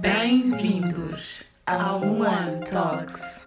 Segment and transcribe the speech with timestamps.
[0.00, 3.46] Bem-vindos ao One Talks.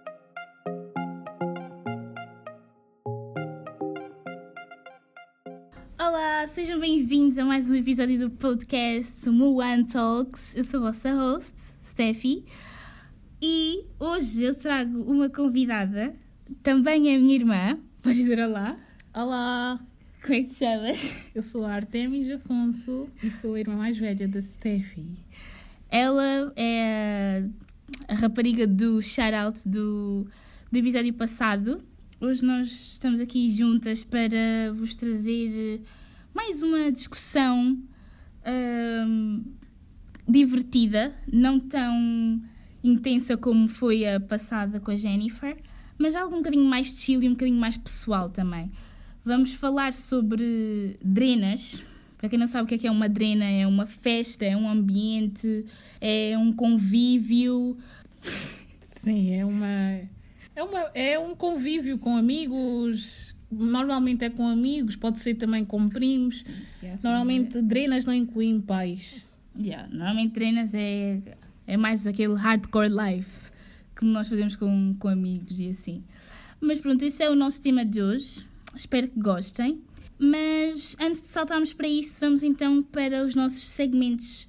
[5.98, 10.54] Olá, sejam bem-vindos a mais um episódio do podcast One Talks.
[10.56, 12.44] Eu sou a vossa host, Steffi,
[13.42, 16.14] e hoje eu trago uma convidada,
[16.62, 17.78] também é minha irmã.
[18.02, 18.76] Podes dizer olá?
[19.14, 19.78] Olá,
[20.22, 21.30] Como é que te chamas?
[21.34, 25.06] eu sou a Artemis Afonso e sou a irmã mais velha da Steffi.
[25.90, 27.44] Ela é
[28.06, 30.24] a rapariga do shout-out do,
[30.70, 31.82] do episódio passado.
[32.20, 35.82] Hoje nós estamos aqui juntas para vos trazer
[36.32, 37.76] mais uma discussão
[40.28, 42.40] divertida, não tão
[42.84, 45.56] intensa como foi a passada com a Jennifer,
[45.98, 48.70] mas algo um bocadinho mais chill e um bocadinho mais pessoal também.
[49.24, 51.82] Vamos falar sobre drenas.
[52.20, 54.54] Para quem não sabe o que é, que é uma drena, é uma festa, é
[54.54, 55.64] um ambiente,
[55.98, 57.78] é um convívio.
[58.96, 59.68] Sim, é uma,
[60.54, 63.34] é uma é um convívio com amigos.
[63.50, 66.44] Normalmente é com amigos, pode ser também com primos.
[67.02, 69.26] Normalmente drenas não incluem pais.
[69.58, 71.20] Yeah, normalmente treinas é,
[71.66, 73.50] é mais aquele hardcore life
[73.96, 76.04] que nós fazemos com, com amigos e assim.
[76.60, 78.46] Mas pronto, esse é o nosso tema de hoje.
[78.76, 79.80] Espero que gostem.
[80.20, 84.46] Mas antes de saltarmos para isso, vamos então para os nossos segmentos.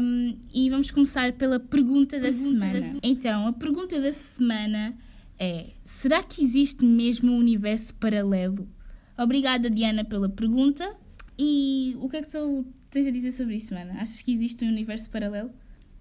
[0.00, 2.98] Um, e vamos começar pela pergunta, da, semana.
[3.02, 4.96] Então, a pergunta da semana
[5.38, 8.68] é: será que existe mesmo um universo paralelo?
[9.16, 10.96] Obrigada, Diana, pela pergunta.
[11.38, 13.92] E o que é que tu tens a dizer sobre isso, Mana?
[14.00, 15.50] Achas que existe um universo paralelo?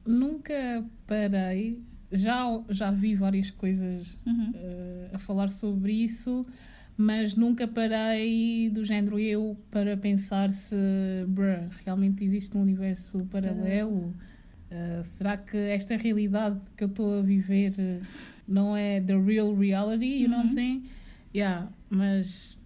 [0.06, 1.80] Nunca parei.
[2.12, 4.52] Já, já vi várias coisas Uhum.
[4.56, 6.46] eh, a falar sobre isso,
[6.98, 10.76] mas nunca parei do género eu para pensar se
[11.28, 14.16] bruh, realmente existe um universo paralelo.
[14.70, 18.00] Eh, será que esta realidade que eu estou a viver eh,
[18.48, 20.24] não é the real reality?
[20.24, 20.90] You know what I'm saying?
[21.34, 22.58] Yeah, mas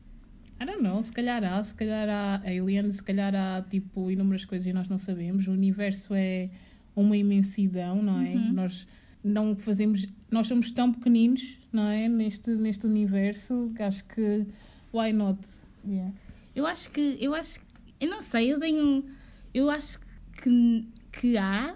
[0.61, 4.45] I don't know, se calhar há, se calhar há aliens, se calhar há tipo inúmeras
[4.45, 5.47] coisas e nós não sabemos.
[5.47, 6.49] O universo é
[6.95, 8.29] uma imensidão, não é?
[8.35, 8.53] Uhum.
[8.53, 8.87] Nós
[9.23, 12.07] não fazemos, nós somos tão pequeninos, não é?
[12.07, 14.45] Neste, neste universo acho que
[14.93, 15.39] why not?
[15.85, 16.13] Yeah.
[16.55, 17.59] Eu acho que, eu acho,
[17.99, 19.05] eu não sei, eu tenho,
[19.53, 19.99] eu acho
[20.41, 21.75] que, que há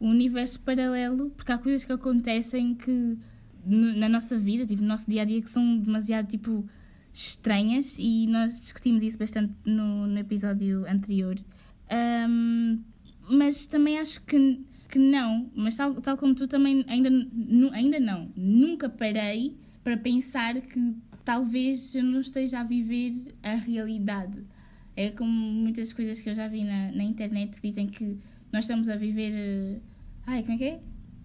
[0.00, 3.18] um universo paralelo, porque há coisas que acontecem que
[3.64, 6.66] na nossa vida, tipo, no nosso dia a dia, que são demasiado, tipo,
[7.12, 11.38] estranhas e nós discutimos isso bastante no, no episódio anterior.
[11.90, 12.80] Ahm,
[13.28, 17.08] mas também acho que, que não, mas tal, tal como tu também ainda,
[17.72, 24.44] ainda não, nunca parei para pensar que talvez eu não esteja a viver a realidade.
[24.96, 28.16] É como muitas coisas que eu já vi na, na internet que dizem que
[28.52, 29.32] nós estamos a viver.
[29.32, 29.78] eh,
[30.26, 30.80] Ai, como é que é?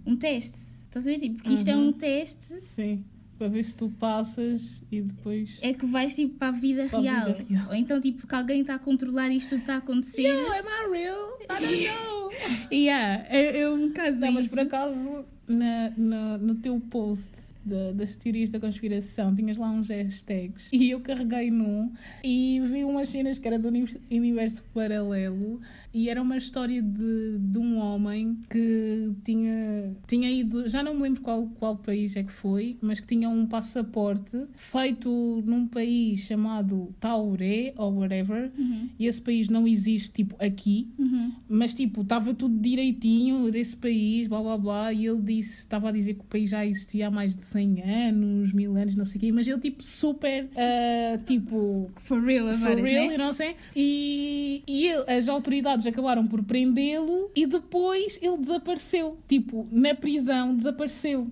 [0.06, 0.58] Um teste.
[0.86, 1.20] Estás a ver?
[1.20, 1.88] Tipo, porque isto é Uhum.
[1.90, 3.04] um teste, Sim,
[3.38, 5.58] para ver se tu passas e depois.
[5.62, 7.34] é que vais tipo para a vida, Para a real.
[7.34, 7.68] vida real.
[7.70, 10.22] Ou então, tipo, que alguém está a controlar isto tudo está a acontecer.
[10.22, 11.38] Yo, am I real?
[11.42, 12.25] I don't know.
[12.72, 17.32] Yeah, é, é um bocado Não, mas por acaso, na, na- no teu post
[17.66, 21.92] da- das teorias da conspiração, tinhas lá uns hashtags e eu carreguei num
[22.24, 25.60] e vi umas cenas que era do univers- universo paralelo
[25.94, 31.04] e era uma história de, de um homem que tinha, tinha ido, já não me
[31.04, 36.20] lembro qual, qual país é que foi, mas que tinha um passaporte feito num país
[36.22, 40.90] chamado Tauré ou whatever, Uhum, e esse país não existe tipo aqui.
[41.00, 41.32] uhum.
[41.48, 45.92] Mas tipo, estava tudo direitinho desse país, blá blá blá, e ele disse, estava a
[45.92, 49.18] dizer que o país já existia há mais de 100 anos, mil anos, não sei
[49.18, 53.16] o quê, mas ele tipo super, ah, tipo, For real, for real, né?
[53.18, 53.56] I'm saying?
[53.76, 60.56] E, e ele- as autoridades acabaram por prendê-lo e depois ele desapareceu, tipo, na prisão
[60.56, 61.28] desapareceu.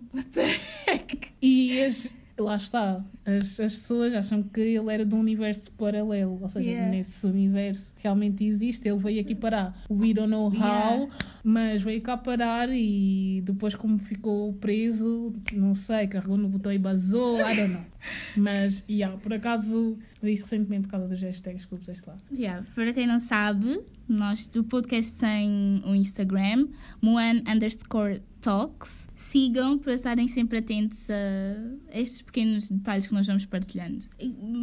[1.41, 6.39] E as, lá está, as, as pessoas acham que ele era de um universo paralelo,
[6.41, 6.89] ou seja, Yeah.
[6.91, 8.87] nesse universo realmente existe.
[8.87, 9.77] Ele veio aqui parar.
[9.89, 11.07] We don't know how, Yeah.
[11.43, 16.77] mas veio cá parar e depois, como ficou preso, não sei, carregou no botão e
[16.79, 17.85] basou, I don't know.
[18.35, 22.17] Mas, yeah, por acaso, vi isso recentemente por causa das hashtags que puseste lá.
[22.33, 23.79] Yeah, para quem não sabe,
[24.09, 26.67] nós, o podcast tem um Instagram,
[27.01, 29.07] Moan underscore talks.
[29.29, 34.05] Sigam para estarem sempre atentos a estes pequenos detalhes que nós vamos partilhando.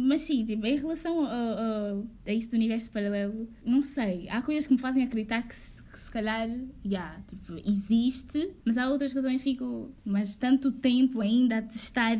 [0.07, 4.29] Mas sim, tipo, em relação a, a, a isso do universo paralelo, não sei.
[4.29, 6.47] Há coisas que me fazem acreditar que se, que se calhar,
[6.85, 11.61] yeah, tipo, existe, mas há outras que eu também fico, mas tanto tempo ainda a
[11.61, 12.17] testar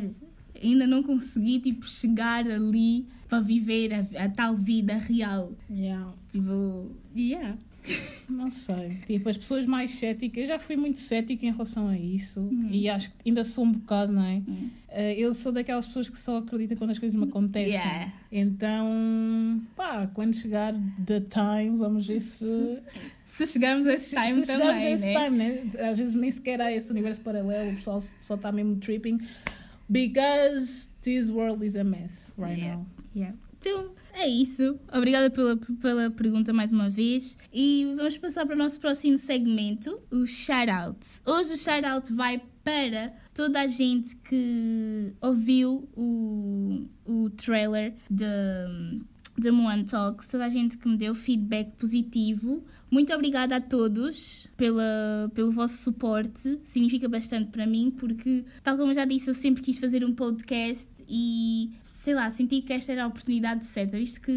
[0.62, 6.12] ainda não consegui tipo chegar ali para viver a, a tal vida real Yeah.
[6.30, 7.56] tipo yeah
[8.28, 8.98] Não sei.
[9.06, 12.68] Tipo, as pessoas mais céticas, eu já fui muito cética em relação a isso Hum.
[12.70, 14.42] e acho que ainda sou um bocado, não é?
[14.48, 14.70] Hum.
[14.88, 17.72] Eh, eu sou daquelas pessoas que só acreditam quando as coisas me acontecem.
[17.72, 18.12] Yeah.
[18.30, 20.74] Então, pá, quando chegar
[21.06, 22.78] the time, vamos ver se.
[23.24, 25.24] Se chegarmos a esse time se chegarmos a também, esse né?
[25.24, 25.88] time, né?
[25.90, 29.18] Às vezes nem sequer há esse universo paralelo, o pessoal só está mesmo tripping.
[29.88, 32.76] Because this world is a mess right Yeah.
[32.76, 32.86] now.
[33.14, 33.36] Yeah.
[33.58, 34.78] Então, é isso.
[34.92, 37.36] Obrigada pela, pela pergunta mais uma vez.
[37.52, 40.98] E vamos passar para o nosso próximo segmento, o shout-out.
[41.26, 48.24] Hoje o shout-out vai para toda a gente que ouviu o, o trailer de,
[49.36, 52.64] de Moan Talks, toda a gente que me deu feedback positivo.
[52.90, 56.60] Muito obrigada a todos pela, pelo vosso suporte.
[56.62, 60.14] Significa bastante para mim, porque, tal como eu já disse, eu sempre quis fazer um
[60.14, 61.70] podcast e
[62.02, 64.32] sei lá, senti que esta era a oportunidade certa, visto que,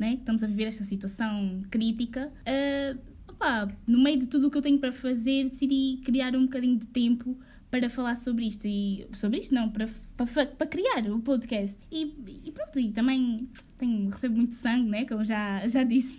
[0.00, 2.32] né, estamos a viver esta situação crítica.
[2.46, 2.96] ah,
[3.28, 6.78] opá, no meio de tudo o que eu tenho para fazer, decidi criar um bocadinho
[6.78, 7.38] de tempo
[7.70, 9.86] para falar sobre isto e sobre isto não, para,
[10.16, 11.76] para, para criar o podcast.
[11.92, 15.04] E, e pronto, e também tenho, recebo muito sangue, né?
[15.04, 16.18] Como já, já disse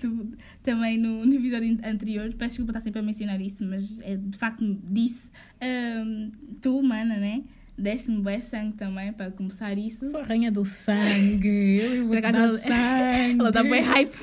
[0.62, 2.32] também no, no episódio anterior.
[2.36, 5.32] Peço desculpa estar sempre a mencionar isso, mas é, de facto disse.
[5.60, 6.30] Ahm,
[6.62, 7.44] tu, mana, né?
[7.78, 10.10] Deste-me bem sangue também para começar isso.
[10.10, 11.80] Sou a rainha do sangue.
[11.82, 13.40] Eu vou dar ela- sangue.
[13.40, 14.16] Ela dá bem hype.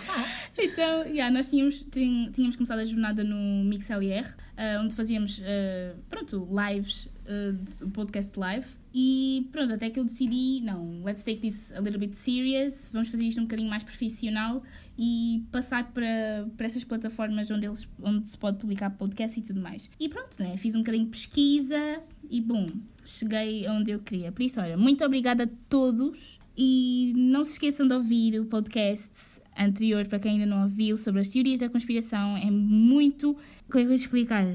[0.56, 6.48] então, yeah, nós tínhamos, tínhamos começado a jornada no MixLR, ah, onde fazíamos, ah, pronto,
[6.50, 8.66] lives, uh, podcast live.
[8.94, 13.08] E pronto, até que eu decidi, não, let's take this a little bit serious, vamos
[13.08, 14.62] fazer isto um bocadinho mais profissional
[14.96, 19.60] e passar para, para essas plataformas onde, eles, onde se pode publicar podcast e tudo
[19.60, 19.90] mais.
[19.98, 22.66] E pronto, né, fiz um bocadinho de pesquisa e bom,
[23.04, 24.32] cheguei aonde eu queria.
[24.32, 29.10] Por isso, olha, muito obrigada a todos e não se esqueçam de ouvir o podcast
[29.56, 32.36] anterior, para quem ainda não ouviu, sobre as teorias da conspiração.
[32.36, 33.34] É muito.
[33.68, 34.46] Como é que eu vou explicar?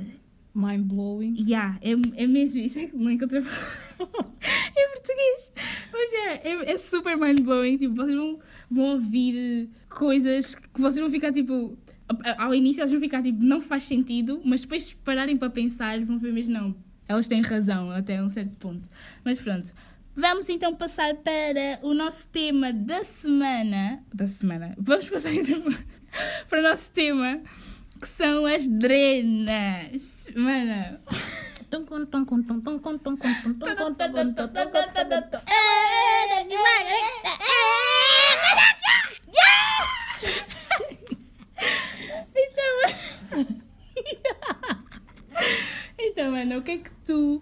[0.54, 1.36] Mind blowing.
[1.40, 1.92] Yeah, é,
[2.24, 3.38] é mesmo isso, é que não encontro
[4.00, 5.54] em português.
[5.92, 7.78] Mas é, é, é super mind-blowing.
[7.78, 11.78] Tipo, vocês vão, vão ouvir coisas que vocês vão ficar tipo.
[12.40, 16.18] Ao início elas vão ficar tipo, não faz sentido, mas depois pararem para pensar, vão
[16.18, 16.89] ver mesmo, não.
[17.10, 18.88] Elas têm razão até um certo ponto.
[19.26, 19.74] Mas pronto.
[20.16, 24.04] Vamos então passar para o nosso tema da semana.
[24.14, 24.76] Da semana.
[24.78, 25.64] Vamos passar então
[26.48, 27.42] para o nosso tema,
[28.00, 30.28] que são as drenas.
[30.36, 31.02] Mana.
[42.36, 42.80] Então,
[46.00, 47.42] então, Ana, o que é que tu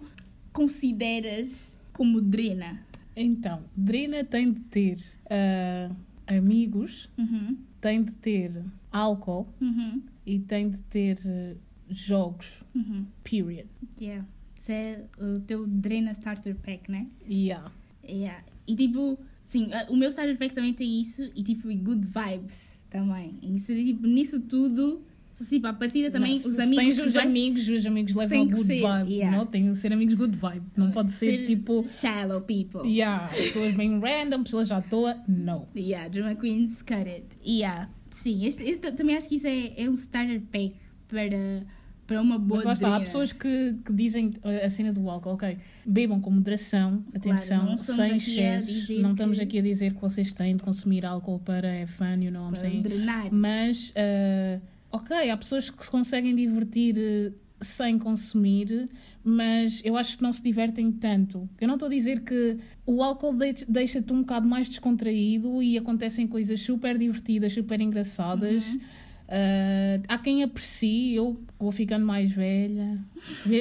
[0.52, 2.80] consideras como drena?
[3.16, 5.90] Então, Drina tem de ter ah,
[6.26, 8.62] amigos, Uhum, tem de ter
[8.92, 11.54] álcool uhum, e tem de ter ah,
[11.90, 12.46] jogos.
[12.74, 13.04] uhum.
[13.24, 13.66] Period.
[14.00, 14.24] Yeah.
[14.56, 17.06] Isso é o teu drena starter pack, né?
[17.28, 17.72] Yeah.
[18.04, 18.44] Yeah.
[18.66, 22.78] E tipo, sim, o meu starter pack também tem isso e tipo, e good vibes
[22.90, 23.34] também.
[23.42, 25.02] E isso, tipo, nisso tudo,
[25.46, 26.84] tipo, à partida também, Não, se- os amigos.
[26.84, 29.12] tens que os vais- amigos, os amigos levam a que good ser, vibe.
[29.12, 29.36] yeah.
[29.36, 29.46] Não?
[29.46, 30.62] Tem de ser amigos good vibe.
[30.76, 31.84] Não pode ser, Ser tipo.
[31.88, 32.88] Shallow people.
[32.88, 35.16] Yeah, pessoas bem random, pessoas à toa.
[35.28, 35.68] Não.
[35.76, 37.26] Yeah, Drama Queens cut it.
[37.46, 37.88] Yeah.
[38.12, 40.74] Sim, este, este também acho que isso é, é um starter pack
[41.08, 41.64] para,
[42.04, 45.08] para uma boa Mas lá está, há pessoas que, que dizem a a cena do
[45.08, 48.88] álcool, ok, bebam com moderação, atenção, estamos sem a excessos.
[49.00, 52.16] Não estamos que- aqui a dizer que vocês têm de consumir álcool para é fun,
[52.20, 52.82] you know what I'm para saying?
[52.82, 53.28] drenar.
[53.32, 54.60] Mas, ah,
[54.92, 58.88] ok, há pessoas que se conseguem divertir eh, sem consumir,
[59.24, 61.48] mas eu acho que não se divertem tanto.
[61.60, 65.76] Eu não estou a dizer que o álcool de- deixa-te um bocado mais descontraído e
[65.76, 68.74] acontecem coisas super divertidas, super engraçadas.
[68.74, 68.80] Uhum.
[69.28, 72.98] Ah, há quem aprecie, eu vou ficando mais velha.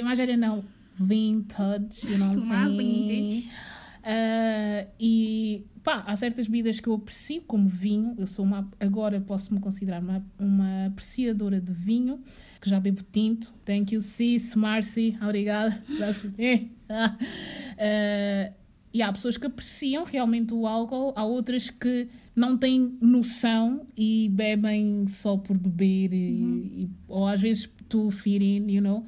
[0.03, 0.63] Mais velha não,
[0.97, 3.49] vintage, you know what I'm saying?
[4.03, 8.13] Ah, e pá, há certas bebidas que eu aprecio, como vinho.
[8.17, 12.19] Eu sou uma, agora posso-me considerar uma, uma apreciadora de vinho,
[12.59, 13.53] que já bebo tinto.
[13.63, 15.79] Thank you, sis, Marcy, obrigada.
[16.89, 18.51] Ah,
[18.93, 24.27] e há pessoas que apreciam realmente o álcool, há outras que não têm noção e
[24.33, 29.05] bebem só por beber, e, e- ou às vezes to fit in, you know.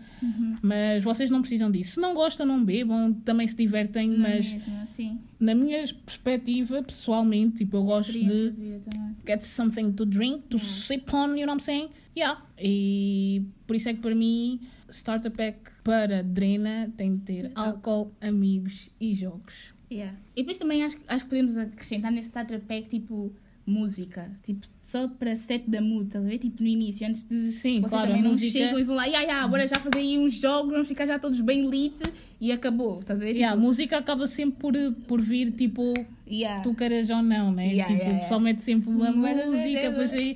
[0.61, 1.93] Mas vocês não precisam disso.
[1.95, 5.19] Se não gostam, não bebam, também se divertem, Não é mas mesmo, assim.
[5.39, 9.15] na minha perspectiva, pessoalmente, tipo, eu gosto de também.
[9.27, 11.89] get something to drink, to sip on, you know what I'm saying?
[12.17, 12.41] Yeah.
[12.61, 14.59] E por isso é que para mim,
[14.89, 19.73] starter pack para drena tem de ter álcool, amigos e jogos.
[19.91, 20.15] Yeah.
[20.35, 23.33] E depois também acho, acho que podemos acrescentar nesse starter pack, tipo,
[23.69, 26.37] música, tipo, só para set da mood, estás a ver?
[26.39, 29.05] Tipo, no início, antes de Sim, vocês claro, também não música- chegam e vão lá,
[29.05, 31.95] ya, ya, bora já fazer aí uns jogos, vamos ficar já todos bem lit
[32.41, 33.31] e acabou, estás a ver?
[33.35, 34.73] Yeah, a Tipo, música acaba sempre por,
[35.07, 35.93] por vir, tipo,
[36.29, 36.61] yeah.
[36.63, 37.67] tu queiras ou não, né?
[37.67, 40.35] Yeah, tipo, yeah, o pessoal mete sempre uma Mas- música, depois aí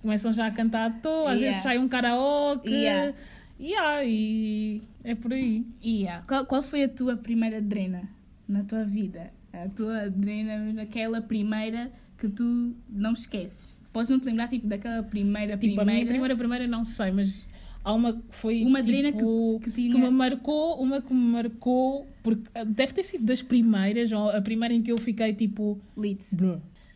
[0.00, 2.70] começam já a cantar à toa, às vezes sai um karaoke.
[2.70, 3.14] Yeah.
[3.60, 5.64] Yeah, e é por aí.
[5.84, 6.24] Yeah.
[6.28, 8.08] Qual, qual foi a tua primeira drena
[8.48, 9.32] na tua vida?
[9.52, 13.80] A tua drena, aquela primeira que tu não esqueces.
[13.92, 15.82] Podes não te lembrar, tipo, daquela primeira, Tipo, primeira...
[15.82, 17.46] a minha primeira, primeira não sei, mas
[17.82, 18.62] há uma que foi.
[18.64, 22.64] Uma drena tipo, que- que tinha- que me marcou, uma que me marcou, porque ah,
[22.64, 25.78] deve ter sido das primeiras, ou a primeira em que eu fiquei tipo.
[25.96, 26.22] Lit.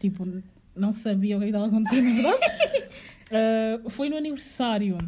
[0.00, 0.26] Tipo,
[0.76, 2.84] não sabia o que estava acontecendo, na verdade.
[3.30, 4.98] Ah, foi no aniversário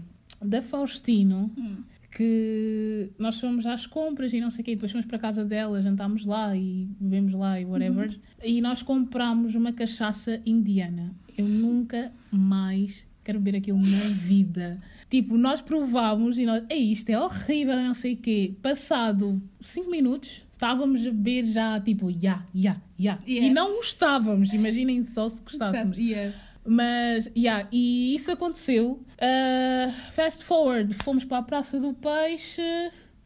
[0.43, 1.77] da Faustino Hum.
[2.15, 5.45] Que nós fomos às compras e não sei o quê, depois fomos para a casa
[5.45, 8.09] dela, jantámos lá e bebemos lá e whatever.
[8.09, 8.17] Uhum.
[8.43, 11.13] E nós comprámos uma cachaça indiana.
[11.37, 14.81] Eu nunca mais quero beber aquilo na vida.
[15.11, 18.55] Tipo, nós provámos e nós, Ei, isto é horrível, não sei o quê.
[18.63, 23.19] Passado 5 minutos, estávamos a beber já, tipo, ya, ya, ya.
[23.27, 23.47] Yeah.
[23.49, 25.99] E não gostávamos, imaginem só se gostássemos.
[25.99, 26.35] Yeah.
[26.67, 29.05] Mas, yeah, e isso aconteceu.
[29.19, 32.63] Uh, fast forward, fomos para a Praça do Peixe.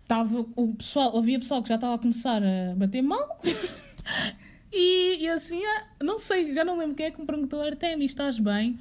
[0.07, 3.40] Tava o pessoal, havia pessoal que já estava a começar a bater mal.
[4.73, 8.07] e, e assim, ah, não sei, já não lembro quem é que me perguntou, Artemi,
[8.07, 8.78] estás bem?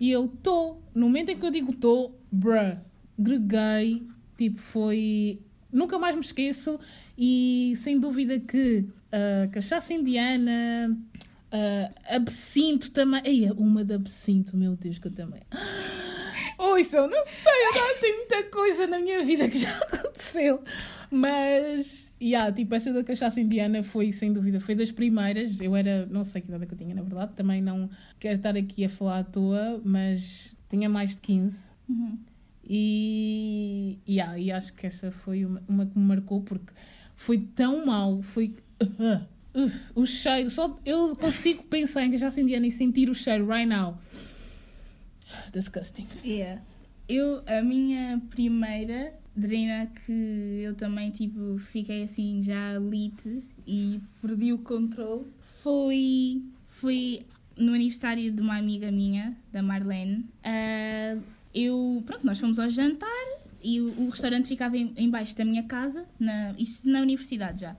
[0.00, 0.82] E eu estou.
[0.94, 2.78] No momento em que eu digo estou, bruh,
[3.18, 4.06] greguei.
[4.36, 5.40] Tipo, foi.
[5.70, 6.78] Nunca mais me esqueço.
[7.16, 10.96] E sem dúvida que a cachaça indiana,
[11.52, 13.22] Uh, absinto também.
[13.24, 15.42] Ei, uma de absinto, meu Deus, que eu também.
[16.92, 20.62] Eu não sei, agora tem muita coisa na minha vida que já aconteceu.
[21.10, 25.60] Mas, yeah, tipo, essa da cachaça indiana foi, sem dúvida, foi das primeiras.
[25.60, 27.32] Eu era, não sei que idade é que eu tinha, na verdade.
[27.34, 31.70] Também não quero estar aqui a falar à toa, mas tinha mais de 15.
[31.88, 32.18] Uhum.
[32.64, 36.72] E, yeah, e acho que essa foi uma, uma que me marcou porque
[37.16, 38.54] foi tão mal, foi.
[38.82, 39.24] uh,
[39.54, 43.66] uf, o cheiro, só eu consigo pensar em cachaça indiana e sentir o cheiro right
[43.66, 43.98] now.
[45.52, 46.06] Disgusting.
[46.24, 46.62] Yeah.
[47.08, 54.52] Eu, a minha primeira drena que eu também, tipo, fiquei assim já lit e perdi
[54.52, 57.24] o controle foi, foi
[57.56, 60.26] no aniversário de uma amiga minha, da Marlene.
[60.44, 61.16] Ah,
[61.54, 63.08] eu, pronto, nós fomos ao jantar
[63.62, 67.76] e o, o restaurante ficava em, embaixo da minha casa, na, isto na universidade já.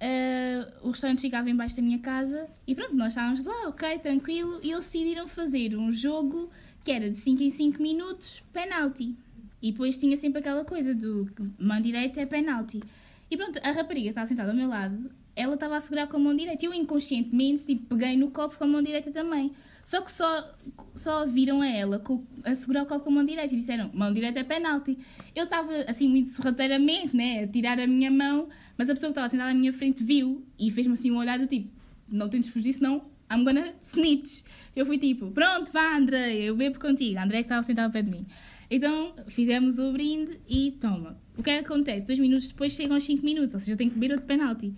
[0.00, 4.60] Ah, o restaurante ficava embaixo da minha casa e pronto, nós estávamos lá, ok, tranquilo,
[4.62, 6.50] e eles decidiram fazer um jogo
[6.84, 9.14] que era de 5 em 5 minutos, penalti.
[9.62, 12.82] E depois tinha sempre aquela coisa do mão direita é penalti.
[13.30, 16.20] E pronto, a rapariga estava sentada ao meu lado, ela estava a segurar com a
[16.20, 16.64] mão direita.
[16.66, 19.52] Eu inconscientemente tipo, peguei no copo com a mão direita também.
[19.84, 20.54] Só que só,
[20.94, 22.02] só viram a ela
[22.44, 24.98] a segurar o copo com a mão direita e disseram: mão direita é penalti.
[25.34, 28.48] Eu estava assim muito sorrateiramente, né, a tirar a minha mão,
[28.78, 31.38] mas a pessoa que estava sentada à minha frente viu e fez-me assim um olhar
[31.38, 31.70] do tipo:
[32.08, 34.42] não tentes fugir, senão I'm gonna snitch.
[34.74, 37.18] Eu fui tipo: pronto, vá, André, eu bebo contigo.
[37.18, 38.26] A André que estava sentada ao pé de mim.
[38.70, 41.18] Então fizemos o brinde e toma.
[41.36, 42.06] O que é que acontece?
[42.06, 44.74] Dois minutos depois chegam aos 5 minutos, ou seja, eu tenho que beber outro penalti.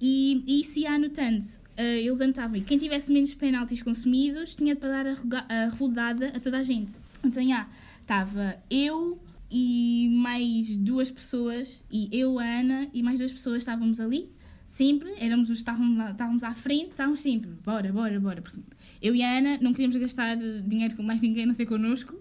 [0.00, 1.44] E, e se ia anotando,
[1.80, 6.38] eh, eles anotavam, e quem tivesse menos penaltis consumidos tinha de pagar a, rodada a
[6.38, 6.92] toda a gente.
[7.24, 7.66] Então, já,
[8.02, 9.18] estava eu
[9.50, 14.30] e mais duas pessoas, e eu, a Ana, e mais duas pessoas estávamos ali,
[14.68, 18.42] sempre, éramos os que estávamos, estávamos à frente, estávamos sempre, bora, bora, bora.
[18.42, 18.60] Porque
[19.00, 22.14] eu e a Ana não queríamos gastar dinheiro com mais ninguém a não ser connosco,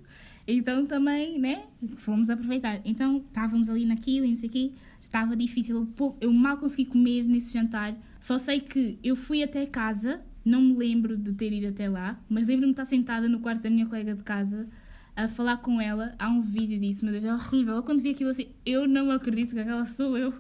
[0.47, 1.65] então também, né,
[1.97, 2.79] fomos aproveitar.
[2.85, 5.85] Então estávamos ali naquilo e não sei o quê, estava difícil,
[6.21, 7.93] eu mal consegui comer nesse jantar.
[8.19, 12.19] Só sei que eu fui até casa, não me lembro de ter ido até lá,
[12.29, 14.67] mas lembro-me de estar sentada no quarto da minha colega de casa
[15.15, 16.15] a falar com ela.
[16.17, 17.75] Há um vídeo disso, meu Deus, é horrível.
[17.75, 20.33] Eu quando vi aquilo assim, eu não acredito que aquela sou eu.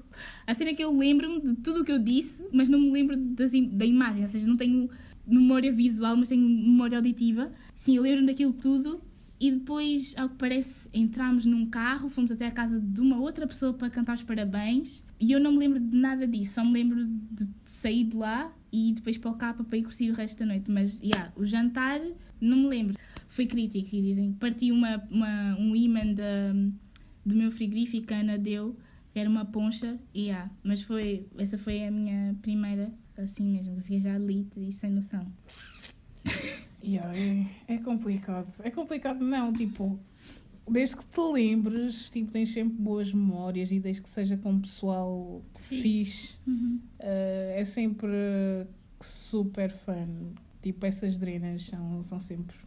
[0.47, 2.91] A cena é que eu lembro-me de tudo o que eu disse, mas não me
[2.91, 3.15] lembro
[3.53, 4.89] im- da imagem, ou seja, não tenho
[5.27, 7.51] memória visual, mas tenho memória auditiva.
[7.75, 9.01] Sim, eu lembro-me daquilo tudo.
[9.39, 13.47] E depois, ao que parece, entramos num carro, fomos até a casa de uma outra
[13.47, 15.05] pessoa para cantar os parabéns.
[15.17, 18.53] E eu não me lembro de nada disso, só me lembro de sair de lá
[18.71, 20.69] e depois para o capa para ir curtir o resto da noite.
[20.69, 22.01] Mas, yeah, o jantar,
[22.41, 22.97] não me lembro.
[23.29, 26.01] Foi crítico e dizem parti uma, uma, um imã
[27.25, 28.77] do meu frigorífico que a Ana deu,
[29.15, 34.15] era uma poncha, e yeah, mas foi, essa foi a minha primeira, assim mesmo, já
[34.15, 35.31] elite e sem noção.
[36.95, 38.51] Yeah, é, é complicado.
[38.63, 39.99] É complicado, não, tipo,
[40.69, 45.41] desde que te lembres, tipo, tens sempre boas memórias e desde que seja com pessoal
[45.61, 45.81] Fixe.
[45.81, 46.79] fixe, Uhum.
[46.99, 48.67] eh, é sempre
[49.01, 50.33] super fun.
[50.61, 52.57] Tipo, essas drenas são, são sempre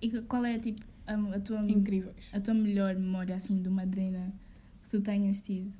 [0.00, 2.28] E qual é tipo a, a tua incríveis.
[2.32, 4.32] a tua melhor memória assim de uma drena
[4.82, 5.70] que tu tenhas tido?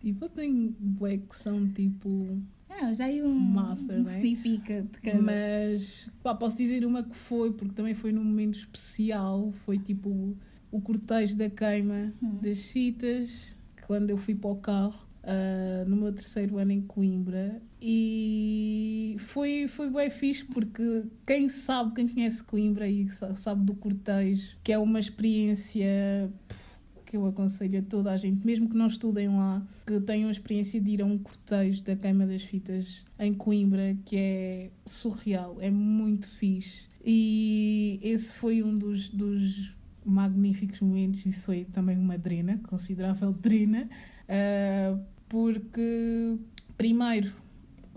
[0.00, 2.40] Tipo, eu tenho bué que são tipo.
[2.80, 4.12] Ah, já aí um, Master, um né?
[4.16, 5.20] sneak peek de cada.
[5.22, 9.52] Mas pá, posso dizer uma que foi, porque também foi num momento especial.
[9.64, 10.36] Foi tipo
[10.70, 12.38] o cortejo da queima Hum.
[12.42, 13.56] das citas,
[13.86, 15.06] quando eu fui para o carro.
[15.24, 21.94] ah, no meu terceiro ano em Coimbra e foi, foi bem fixe porque quem sabe,
[21.94, 26.67] quem conhece Coimbra e sa- sabe do cortejo, que é uma experiência pff,
[27.08, 30.30] que eu aconselho a toda a gente, mesmo que não estudem lá, que tenham a
[30.30, 35.56] experiência de ir a um cortejo da queima das fitas em Coimbra, que é surreal,
[35.58, 36.86] é muito fixe.
[37.02, 39.74] E esse foi um dos, dos
[40.04, 43.88] magníficos momentos, isso foi também uma drena, considerável drena,
[44.28, 44.98] ah,
[45.30, 46.36] porque
[46.76, 47.32] primeiro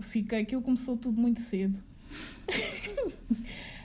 [0.00, 1.78] fiquei, aquilo começou tudo muito cedo.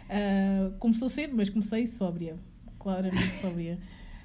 [0.10, 2.38] Ah, começou cedo, mas comecei sóbria,
[2.80, 3.78] claramente sóbria.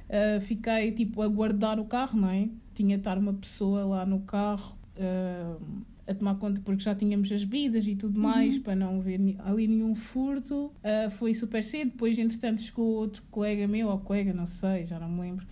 [0.09, 2.49] Uh, fiquei tipo a guardar o carro, não é?
[2.75, 7.33] Tinha de estar uma pessoa lá no carro uh, a tomar conta porque já tínhamos
[7.33, 10.67] as bebidas e tudo mais para não haver ali nenhum furto.
[10.67, 14.99] Uh, foi super cedo, depois entretanto chegou outro colega meu, ou colega, não sei, já
[14.99, 15.47] não me lembro.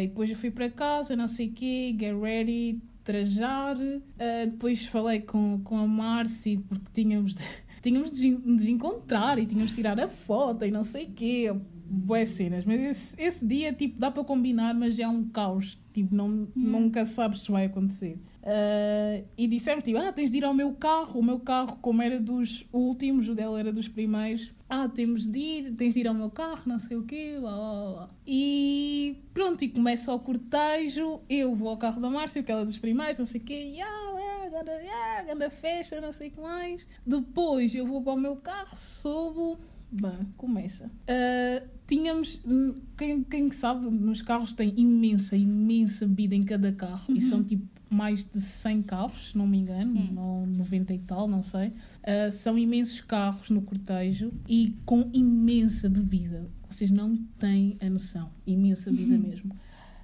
[0.00, 3.76] E depois eu fui para casa, não sei o quê, get ready, trajar.
[4.44, 7.44] Depois falei com, com a Marci porque tínhamos de,
[7.80, 11.54] tínhamos de nos encontrar e tínhamos de tirar a foto e não sei o quê
[11.92, 16.14] boas cenas, mas esse, esse dia tipo, dá para combinar, mas é um caos, tipo,
[16.14, 18.18] não, nunca sabes se vai acontecer.
[18.42, 22.02] Ah, e disseram tipo, ah, tens de ir ao meu carro, o meu carro, como
[22.02, 26.08] era dos últimos, o dela era dos primeiros, ah, temos de ir, tens de ir
[26.08, 28.10] ao meu carro, não sei o quê, lá, lá, lá.
[28.26, 32.64] E pronto, e começa o cortejo, eu vou ao carro da Márcia, que ela é
[32.64, 33.76] dos primeiros, não sei o quê,
[34.50, 36.86] ganda, yeah, ganda festa, não sei o que mais.
[37.06, 39.58] Depois eu vou para o meu carro, subo,
[39.94, 40.90] Bem, começa.
[41.06, 47.04] Ah, tínhamos, hum, quem, quem sabe, nos carros tem imensa, imensa bebida em cada carro.
[47.14, 51.28] E são tipo mais de 100 carros, se não me engano, ou 90 e tal,
[51.28, 51.74] não sei.
[52.02, 56.48] Ah, são imensos carros no cortejo e com imensa bebida.
[56.70, 58.30] Vocês não têm a noção.
[58.46, 59.54] Imensa bebida mesmo.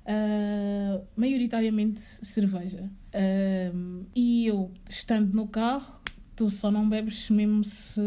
[0.05, 2.91] Ah, maioritariamente cerveja.
[3.15, 3.73] Ah,
[4.15, 5.99] e eu, estando no carro,
[6.39, 8.01] tu só não bebes mesmo se.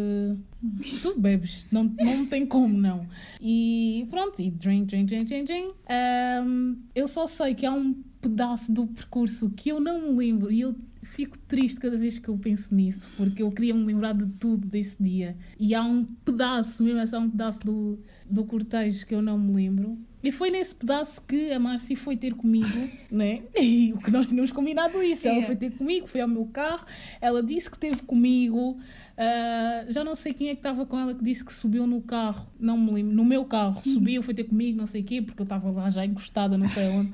[1.01, 3.05] Tu bebes, não, não tem como não.
[3.41, 5.73] E pronto, e drink, drink, drink, drink, drink.
[5.89, 10.49] Ahm, eu só sei que há um pedaço do percurso que eu não me lembro
[10.49, 14.13] e eu fico triste cada vez que eu penso nisso, porque eu queria me lembrar
[14.13, 15.35] de tudo desse dia.
[15.59, 17.99] E há um pedaço, mesmo assim, há um pedaço do,
[18.31, 19.97] do cortejo que eu não me lembro.
[20.23, 22.67] E foi nesse pedaço que a Márcia foi ter comigo,
[23.11, 23.41] né?
[23.59, 25.27] E o que nós tínhamos combinado isso.
[25.27, 25.47] Ela Yeah.
[25.47, 26.85] foi ter comigo, foi ao meu carro,
[27.19, 28.77] ela disse que esteve comigo.
[29.17, 32.01] ah, já não sei quem é que estava com ela que disse que subiu no
[32.01, 35.21] carro, não me lembro, no meu carro, subiu, foi ter comigo, não sei o quê,
[35.23, 37.13] porque eu estava lá já encostada, não sei onde.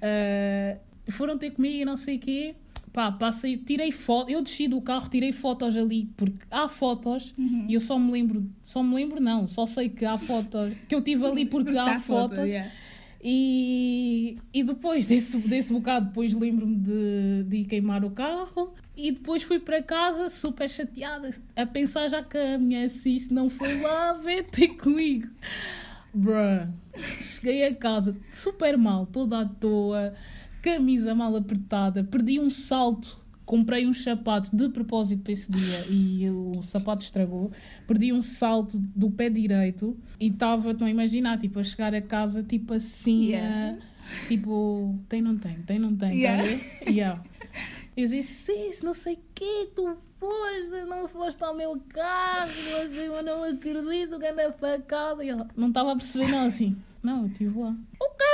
[0.00, 0.76] Ah,
[1.10, 2.54] foram ter comigo e não sei o quê.
[2.94, 7.34] Pá, passei, tirei foto, eu desci do carro, tirei fotos ali, porque há fotos
[7.68, 10.94] e eu só me lembro, só me lembro não, só sei que há fotos, que
[10.94, 12.50] eu tive ali porque há Tá foto, fotos.
[12.50, 12.70] yeah.
[13.20, 18.72] E, e depois desse, desse bocado, depois lembro-me de, de queimar o carro.
[18.96, 23.50] E depois fui para casa super chateada, a pensar já que a minha cis não
[23.50, 25.28] foi lá ver ter comigo.
[26.14, 26.68] Bruh,
[27.20, 30.14] cheguei a casa super mal, toda à toa,
[30.64, 33.22] camisa mal apertada, perdi um salto.
[33.44, 37.52] Comprei uns sapatos de propósito para esse dia e o sapato estragou.
[37.86, 42.00] Perdi um salto do pé direito e estava, estão a imaginar, tipo, a chegar a
[42.00, 43.76] casa, tipo assim, Yeah.
[43.78, 46.42] a- tipo, tem, não tem, tem, não tem, Yeah.
[46.42, 46.90] tá?
[46.90, 47.22] Yeah.
[47.94, 52.50] Eu disse, sim, não sei o quê, tu foste, não foste ao meu carro,
[52.82, 55.22] assim, eu não acredito que anda facada.
[55.22, 56.74] E ela não estava a perceber nada assim.
[57.04, 57.70] Não, eu estive lá.
[57.70, 58.24] O quê?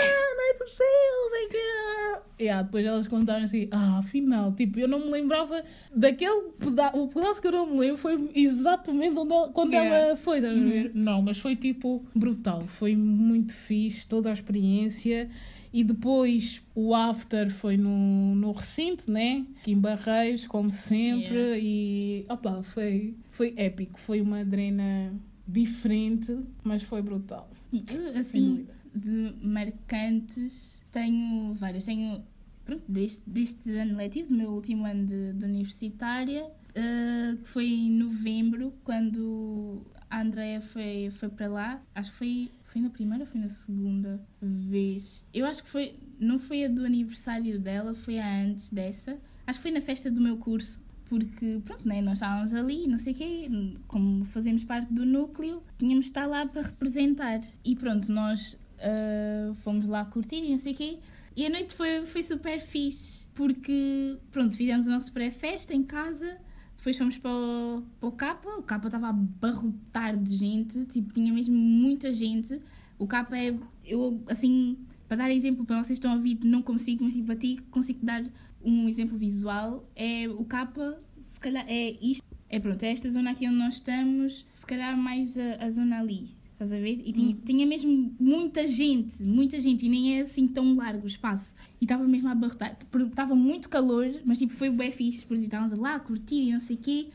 [0.00, 2.42] Não, não é possível, sei o quê.
[2.44, 5.62] Yeah, depois elas contaram assim, ah, afinal, tipo, eu não me lembrava
[5.94, 9.96] daquele pedaço, o pedaço que eu não me lembro foi exatamente onde ela- quando Yeah.
[10.08, 10.90] ela foi, estás a ver?
[10.94, 15.28] Não, mas foi tipo brutal, foi muito fixe, toda a experiência.
[15.72, 19.46] E depois o after foi no, no recinto, né?
[19.60, 21.32] Aqui em Barreiros, como sempre.
[21.34, 21.58] Yeah.
[21.62, 24.00] E opa, foi, foi épico.
[24.00, 25.12] Foi uma drena
[25.46, 27.48] diferente, mas foi brutal.
[27.72, 31.84] Sem assim, de marcantes, tenho várias.
[31.84, 32.24] Tenho,
[32.64, 37.66] pronto, deste, deste ano letivo, do meu último ano de, de universitária, eh, que foi
[37.66, 41.82] em novembro, quando a Andrea foi, foi para lá.
[41.94, 45.24] Acho que foi, foi na primeira ou foi na segunda vez?
[45.32, 49.18] Eu acho que foi, não foi a do aniversário dela, foi a antes dessa.
[49.46, 50.80] Acho que foi na festa do meu curso.
[51.10, 53.50] Porque, pronto, né, nós estávamos ali, não sei o quê,
[53.88, 57.40] como fazemos parte do núcleo, tínhamos de estar lá para representar.
[57.64, 60.98] E pronto, nós uh, fomos lá curtir e não sei o quê.
[61.36, 66.38] E a noite foi, foi super fixe, porque, pronto, fizemos a nossa pré-festa em casa,
[66.76, 71.32] depois fomos para o, o Capa, o Capa estava a barrotar de gente, tipo, tinha
[71.32, 72.62] mesmo muita gente.
[72.96, 73.52] O Capa é,
[73.84, 77.34] eu, assim, para dar exemplo, para vocês estão a ouvir, não consigo, mas tipo, para
[77.34, 78.24] ti consigo dar
[78.64, 79.88] um exemplo visual.
[79.94, 82.24] É o capa, se calhar, é isto.
[82.48, 86.00] É pronto, é esta zona aqui onde nós estamos, se calhar mais a, a zona
[86.00, 86.36] ali.
[86.52, 87.00] Estás a ver?
[87.06, 87.40] E tinha, hum.
[87.44, 91.54] tinha mesmo muita gente, muita gente, e nem é assim tão largo o espaço.
[91.80, 92.76] E estava mesmo a abarrotar.
[93.08, 96.60] Estava muito calor, mas tipo, foi bem fixe, porque estávamos lá a curtir e não
[96.60, 97.08] sei o quê.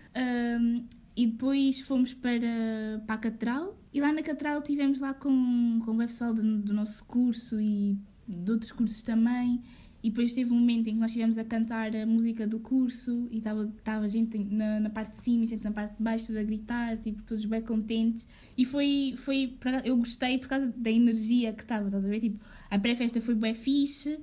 [0.60, 0.84] Um,
[1.16, 5.92] e depois fomos para, para a Catedral e lá na Catedral tivemos lá com, com
[5.92, 9.62] o pessoal do, do nosso curso e de outros cursos também.
[10.06, 13.28] E depois teve um momento em que nós estivemos a cantar a música do curso
[13.32, 16.44] e estava gente na, na parte de cima e gente na parte de baixo a
[16.44, 18.28] gritar, tipo, todos bem contentes.
[18.56, 22.20] E foi, foi eu gostei por causa da energia que estava, estás a ver?
[22.20, 22.40] Tipo,
[22.70, 24.20] a pré-festa foi bem fixe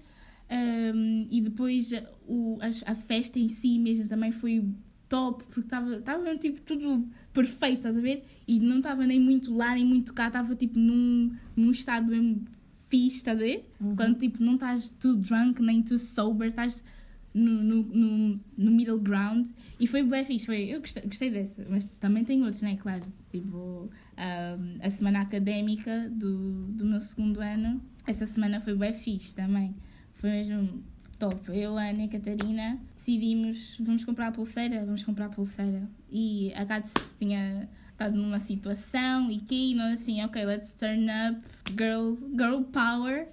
[0.94, 1.90] um, e depois
[2.28, 4.64] o, a, a festa em si mesmo também foi
[5.08, 8.22] top, porque estava mesmo tipo tudo perfeito, estás a ver?
[8.46, 12.44] E não estava nem muito lá, nem muito cá, estava tipo num, num estado mesmo
[12.92, 13.66] fixe, estás a ver?
[13.80, 13.96] Uhum.
[13.96, 16.84] Quando tipo não estás too drunk, nem too sober, estás
[17.32, 19.48] no, no, no, no, middle ground
[19.80, 22.76] e foi bem fixe, foi, eu gostei, gostei dessa, mas também tem outros, né?
[22.76, 28.92] Claro, tipo um, a semana académica do, do meu segundo ano, essa semana foi bem
[28.92, 29.74] fixe também,
[30.12, 30.84] foi mesmo
[31.18, 31.56] top.
[31.56, 35.88] Eu, a Ana e a Catarina decidimos, vamos comprar a pulseira, vamos comprar a pulseira.
[36.10, 41.40] E a Gats tinha estado numa situação e que nós assim, ok, let's turn up
[41.76, 43.28] girls, girl power.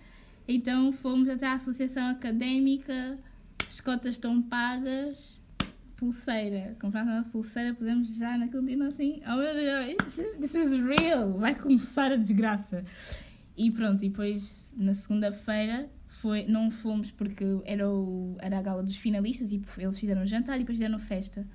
[0.48, 3.18] Então fomos até à associação académica,
[3.66, 5.42] as cotas estão pagas,
[5.96, 6.76] pulseira.
[6.80, 11.54] Compramos uma pulseira, podemos já naquele dia assim, oh meu Deus, this is real, vai
[11.56, 12.84] começar a desgraça.
[13.58, 18.82] E pronto, e depois na segunda-feira foi, não fomos porque era, o, era a gala
[18.82, 21.46] dos finalistas e eles fizeram jantar e depois fizeram festa.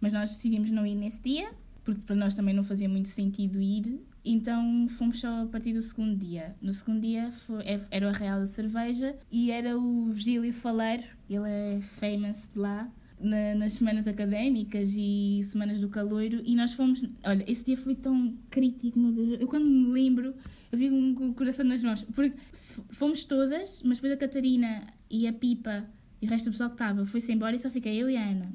[0.00, 1.50] Mas nós decidimos não ir nesse dia,
[1.88, 5.80] porque para nós também não fazia muito sentido ir, então fomos só a partir do
[5.80, 6.54] segundo dia.
[6.60, 11.04] No segundo dia foi, é, era o Real da Cerveja e era o Virgílio Faleiro,
[11.30, 16.74] ele é famous de lá, na, nas semanas académicas e semanas do caloiro e nós
[16.74, 17.02] fomos.
[17.24, 19.40] Olha, esse dia foi tão crítico, meu Deus.
[19.40, 20.34] Eu quando me lembro,
[20.70, 22.04] eu com o coração nas mãos.
[22.14, 22.36] Porque
[22.90, 25.86] fomos todas, mas depois a Catarina e a Pipa
[26.20, 28.28] e o resto do pessoal que estava foi-se embora e só fiquei eu e a
[28.28, 28.52] Ana.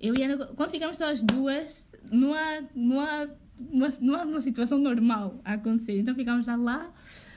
[0.00, 4.14] Eu e a Ana, quando ficamos só as duas, não há, não há, uma, não
[4.14, 5.98] há uma situação normal a acontecer.
[5.98, 6.92] Então ficámos já lá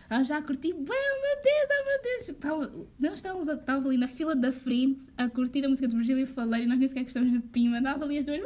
[0.09, 2.87] ela já a curtir, bem, oh meu Deus, oh meu Deus.
[2.99, 6.65] Nós estávamos, estávamos ali na fila da frente a curtir a música de Virgílio Faleiro
[6.65, 7.77] e nós nem sequer gostamos de Pima.
[7.77, 8.41] Estávamos ali as duas,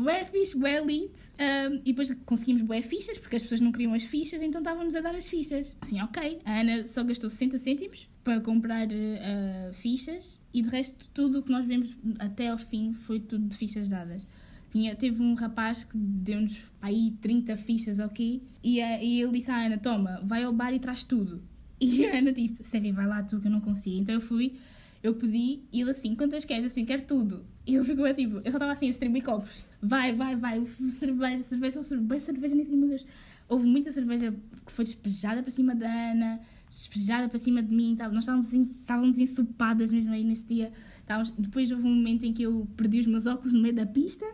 [0.00, 1.12] bué fixe, bué elite.
[1.38, 4.94] Um, e depois conseguimos bué fichas, porque as pessoas não queriam as fichas, então estávamos
[4.94, 5.72] a dar as fichas.
[5.80, 6.40] Assim, ok.
[6.44, 11.42] A Ana só gastou 60 cêntimos para comprar uh, fichas e de resto tudo o
[11.42, 14.26] que nós vemos até ao fim foi tudo de fichas dadas.
[14.70, 18.42] Tinha, teve um rapaz que deu-nos aí 30 fichas, ok?
[18.62, 21.42] E, e ele disse à Ana: Toma, vai ao bar e traz tudo.
[21.80, 23.96] E a Ana, tipo, Steffi, vai lá tu que eu não consigo.
[24.00, 24.54] Então eu fui,
[25.02, 26.66] eu pedi e ele assim: Quantas queres?
[26.66, 27.44] Assim, quero tudo.
[27.66, 29.64] E ele ficou tipo, eu só estava assim a distribuir copos.
[29.80, 33.06] Vai, vai, vai, cerveja, cerveja, cerveja, cerveja nem cima Deus.
[33.48, 34.34] Houve muita cerveja
[34.66, 37.96] que foi despejada para cima da Ana, despejada para cima de mim.
[38.12, 40.72] Nós estávamos, estávamos ensopadas mesmo aí nesse dia.
[41.00, 43.86] Estávamos, depois houve um momento em que eu perdi os meus óculos no meio da
[43.86, 44.26] pista.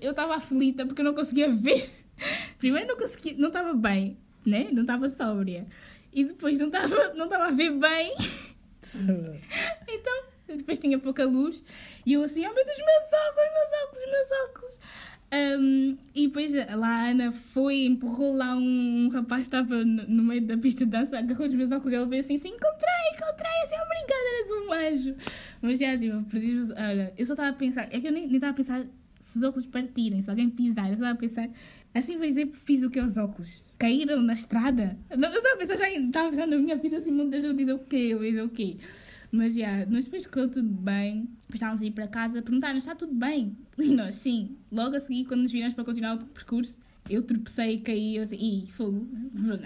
[0.00, 1.88] Eu estava aflita porque eu não conseguia ver.
[2.58, 4.68] Primeiro não conseguia, não estava bem, né?
[4.72, 5.66] Não estava sóbria.
[6.12, 8.14] E depois não estava não estava a ver bem.
[9.88, 10.24] então,
[10.56, 11.62] depois tinha pouca luz.
[12.04, 14.78] E eu assim, oh meu Deus, meus óculos, meus óculos, meus óculos.
[15.34, 20.06] Um, e depois lá a Ana foi, empurrou lá um, um rapaz que estava no,
[20.06, 22.50] no, meio da pista de dança, agarrou os meus óculos e ele veio assim, assim
[22.50, 25.16] encontrei, encontrei, assim, obrigada, eras um anjo.
[25.60, 26.70] Mas já, tipo, perdi os...
[26.70, 28.86] Olha, eu só estava a pensar, é que eu nem estava a pensar
[29.24, 31.48] se os óculos partirem, se alguém pisar, eu estava a pensar,
[31.94, 33.64] assim vou dizer, fiz o que os óculos?
[33.78, 34.96] Caíram na estrada?
[35.10, 37.54] Eu estava a pensar, já estava a pensar na minha vida assim, não deixa eu
[37.54, 38.76] dizer o quê, eu dizer o quê.
[39.34, 42.94] Mas, yeah, nós depois correu tudo bem, depois estávamos a ir para casa, perguntaram, está
[42.94, 43.56] tudo bem?
[43.76, 44.56] E nós, sim.
[44.70, 46.78] Logo a seguir, quando nos viramos para continuar o percurso,
[47.10, 49.08] eu tropecei, caí, eu assim, ih, fogo,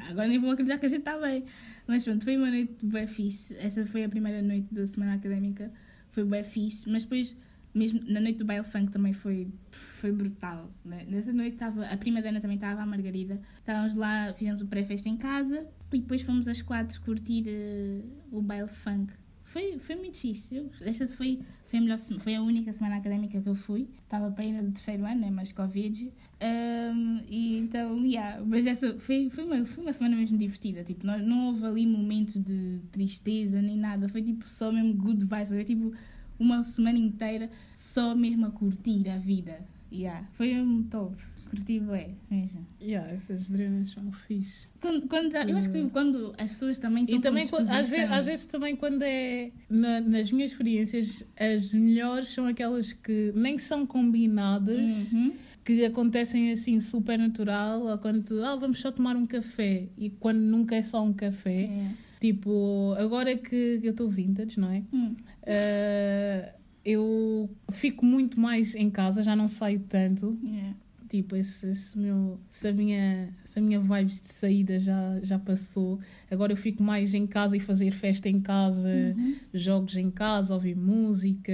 [0.09, 1.45] agora nem vou acreditar que a gente está bem.
[1.87, 3.55] Mas pronto, foi uma noite bem fixe.
[3.59, 5.71] Essa foi a primeira noite da semana académica,
[6.13, 6.89] foi bem fixe.
[6.89, 7.37] Mas depois,
[7.75, 10.73] mesmo na noite do baile funk também foi, foi brutal.
[10.83, 11.05] Né?
[11.07, 13.39] Nessa noite estava, a prima Dana também estava, a Margarida.
[13.59, 18.41] Estávamos lá, fizemos o pré-festa em casa e depois fomos às quatro curtir uh, o
[18.41, 19.13] baile funk
[19.49, 20.63] foi, foi muito fixe.
[20.83, 23.89] Esta foi, foi, a melhor, foi a única semana académica que eu fui.
[24.05, 25.31] Estava para ir do terceiro ano, né?
[25.31, 26.13] Mas Covid.
[26.41, 30.85] Um, e então, yeah, mas essa foi, foi, uma, foi uma semana mesmo divertida.
[30.85, 34.07] Tipo, não, não houve ali momento de tristeza nem nada.
[34.09, 35.49] Foi tipo só mesmo good vibes.
[35.49, 35.95] Foi tipo
[36.39, 39.61] uma semana inteira só mesmo a curtir a vida.
[39.91, 41.17] Yeah, foi um top.
[41.49, 42.67] Curti bué, mesmo.
[42.81, 44.67] Yeah, essas drenas são fixe.
[44.81, 47.89] Quando, quando, eu acho que tipo, quando as pessoas também estão E também, quando- às,
[47.89, 53.33] vezes, às vezes também quando é na- nas minhas experiências, as melhores são aquelas que
[53.35, 55.33] nem são combinadas, Uhum.
[55.65, 60.39] que acontecem assim super natural, ou quando ah, vamos só tomar um café, e quando
[60.41, 61.63] nunca é só um café.
[61.65, 61.91] É.
[62.21, 64.83] Tipo, agora que eu estou vintage, não é?
[64.93, 65.15] Hum.
[65.47, 66.53] Ah,
[66.85, 70.39] eu fico muito mais em casa, já não saio tanto.
[70.43, 70.75] Yeah.
[71.09, 75.99] Tipo, esse, esse meu, essa minha, essa minha vibes de saída já, já passou.
[76.31, 79.17] Agora eu fico mais em casa e fazer festa em casa,
[79.53, 81.53] jogos em casa, ouvir música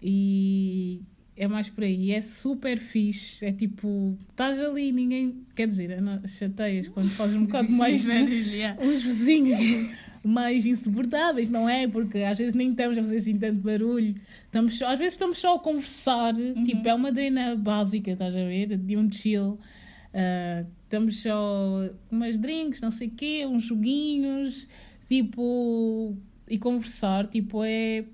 [0.00, 1.02] e
[1.36, 2.12] é mais por aí.
[2.12, 3.44] É super fixe.
[3.44, 5.42] É tipo, estás ali, ninguém.
[5.54, 8.10] Quer dizer, chateias quando fazes um bocado mais de,
[8.80, 9.58] uns vizinhos
[10.26, 11.86] mais insuportáveis, não é?
[11.88, 14.14] Porque às vezes nem estamos a fazer assim tanto barulho.
[14.44, 16.34] Estamos só- às vezes estamos só a conversar,
[16.64, 18.76] tipo, é uma drena básica, estás a ver?
[18.76, 19.58] De um chill.
[20.14, 24.66] Ah, estamos só umas drinks, não sei o quê, uns joguinhos,
[25.08, 26.16] tipo,
[26.48, 28.04] e conversar, tipo, é,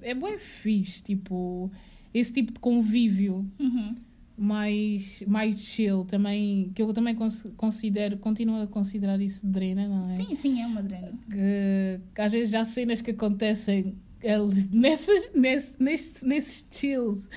[0.00, 1.70] é bem fixe, tipo,
[2.12, 3.94] esse tipo de convívio Uhum.
[4.42, 10.10] Mais, mais chill também, que eu também cons- considero, continuo a considerar isso drena, não
[10.10, 10.16] é?
[10.16, 11.12] Sim, sim, é uma drena.
[11.30, 17.28] Que, que às vezes há cenas que acontecem ali nessas, nesse, nesses, nesses chills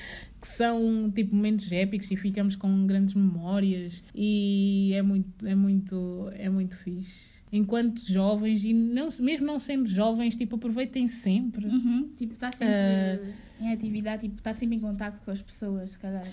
[0.42, 6.30] que são tipo momentos épicos e ficamos com grandes memórias e é muito, é muito,
[6.36, 7.36] é muito fixe.
[7.52, 11.66] Enquanto jovens, e não, mesmo não sendo jovens, tipo, aproveitem sempre.
[11.68, 12.10] Uhum.
[12.18, 13.34] Tipo, estar sempre Ah.
[13.62, 16.24] em atividade, tipo, estar sempre em contato com as pessoas, se calhar.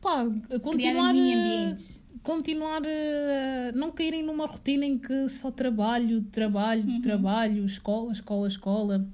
[0.00, 0.24] Pá,
[0.62, 2.00] continuar, ambientes.
[2.22, 7.00] continuar a não caírem numa rotina em que só trabalho, trabalho, Uhum.
[7.02, 9.06] trabalho, escola, escola, escola.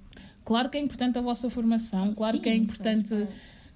[0.44, 3.12] Claro que é importante a vossa formação, claro Sim, que é importante,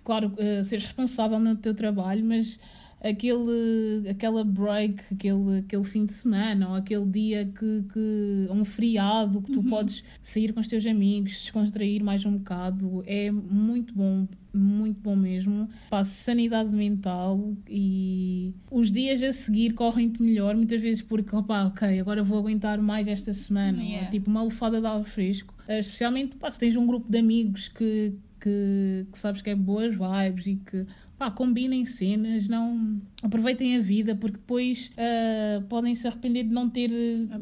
[0.05, 2.61] claro, eh, ser responsável no teu trabalho, mas
[3.03, 9.42] aquele, aquela break, aquele, aquele fim de semana ou aquele dia que, que um feriado
[9.42, 9.68] que tu Uhum.
[9.68, 15.15] podes sair com os teus amigos, descontrair mais um bocado, é muito bom, muito bom
[15.17, 15.69] mesmo.
[15.89, 22.01] Pá, sanidade mental e os dias a seguir correm-te melhor, muitas vezes porque, opá, ok,
[22.01, 24.07] agora vou aguentar mais esta semana, Yeah.
[24.07, 25.55] ou, tipo uma lufada de ar fresco.
[25.69, 29.55] Eh, Especialmente pá, se tens um grupo de amigos que, que, que sabes que é
[29.55, 30.87] boas vibes e que
[31.20, 36.70] pá, combinem cenas, não aproveitem a vida, porque depois ah, podem se arrepender de não
[36.70, 36.88] ter,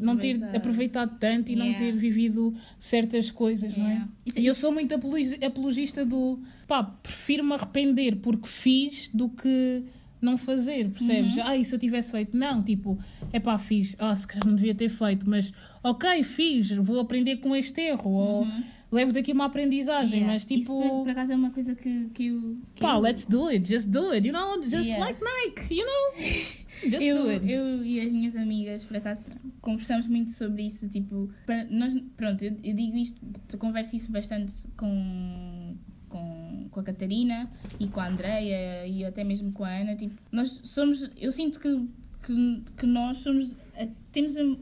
[0.01, 1.85] não ter aproveitado tanto e não Yeah.
[1.85, 3.89] ter vivido certas coisas, não é?
[3.91, 4.09] Yeah.
[4.25, 9.09] Isso- E eu isso- sou muito apologi- apologista do pá, prefiro me arrepender porque fiz
[9.13, 9.83] do que
[10.21, 11.37] não fazer, percebes?
[11.37, 11.43] Uhum.
[11.45, 12.35] Ah, e se eu tivesse feito?
[12.35, 12.99] Não, tipo,
[13.31, 17.37] é pá, fiz, ah, se calhar não devia ter feito, mas ok, fiz, vou aprender
[17.37, 18.47] com este erro, ou
[18.91, 20.19] levo daqui uma aprendizagem.
[20.19, 20.33] Yeah.
[20.33, 20.61] mas tipo.
[20.61, 22.57] Isso, por, por acaso, é uma coisa que, que eu...
[22.75, 25.05] Que Pá, eu, let's do it, just do it, you know, just Yeah.
[25.05, 26.23] like Nike, you know,
[26.89, 27.51] just eu, do it.
[27.51, 29.23] eu e as minhas amigas, por acaso,
[29.61, 30.87] conversamos muito sobre isso.
[30.87, 31.29] Tipo,
[31.69, 33.19] nós, pronto, eu, eu digo isto,
[33.57, 35.75] converso isso bastante com,
[36.07, 37.49] com, com a Catarina
[37.79, 39.95] e com a Andreia e até mesmo com a Ana.
[39.95, 41.87] Tipo, nós somos, eu sinto que,
[42.25, 43.49] que, que nós somos.
[44.11, 44.53] Temos um-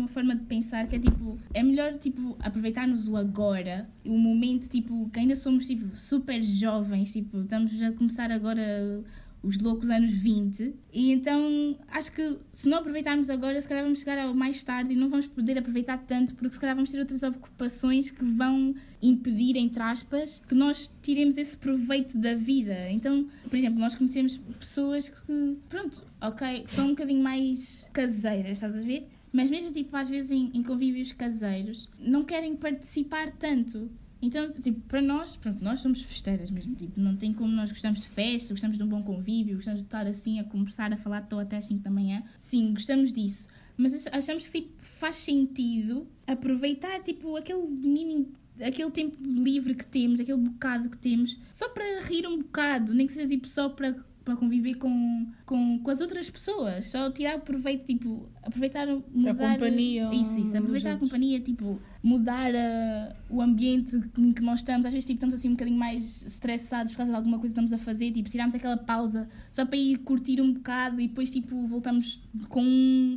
[0.00, 4.68] uma forma de pensar que é tipo, é melhor tipo aproveitarmos o agora, o momento
[4.68, 9.02] tipo que ainda somos tipo super jovens, tipo, estamos a começar agora
[9.42, 10.74] os loucos anos 20.
[10.92, 14.92] E então acho que se não aproveitarmos agora, se calhar vamos chegar ao mais tarde
[14.92, 18.74] e não vamos poder aproveitar tanto, porque se calhar vamos ter outras ocupações que vão
[19.02, 22.90] impedir, entre aspas, que nós tiremos esse proveito da vida.
[22.90, 28.76] Então, por exemplo, nós conhecemos pessoas que, pronto, ok, são um bocadinho mais caseiras, estás
[28.76, 29.08] a ver?
[29.32, 33.90] Mas mesmo, tipo, às vezes em, em convívios caseiros, não querem participar tanto.
[34.22, 38.00] Então, tipo, para nós, pronto, nós somos festeiras mesmo, tipo, não tem como nós gostamos
[38.02, 41.20] de festa, gostamos de um bom convívio, gostamos de estar assim a conversar, a falar
[41.20, 42.22] de até às 5 da manhã.
[42.36, 43.46] Sim, gostamos disso.
[43.76, 48.30] Mas ach- achamos que tipo, faz sentido aproveitar tipo, aquele mínimo,
[48.60, 53.06] aquele tempo livre que temos, aquele bocado que temos, só para rir um bocado, nem
[53.06, 57.40] que seja tipo, só para, para conviver com, com, com as outras pessoas, só tirar
[57.40, 63.96] proveito, tipo, aproveitar mudar companhia Isso, isso, aproveitar a companhia, tipo, mudar ah, o ambiente
[64.18, 64.86] em que nós estamos.
[64.86, 67.60] Às vezes tipo, estamos assim um bocadinho mais estressados por causa de alguma coisa que
[67.60, 71.30] estamos a fazer, tipo, tiramos aquela pausa só para ir curtir um bocado e depois
[71.30, 72.62] tipo voltamos com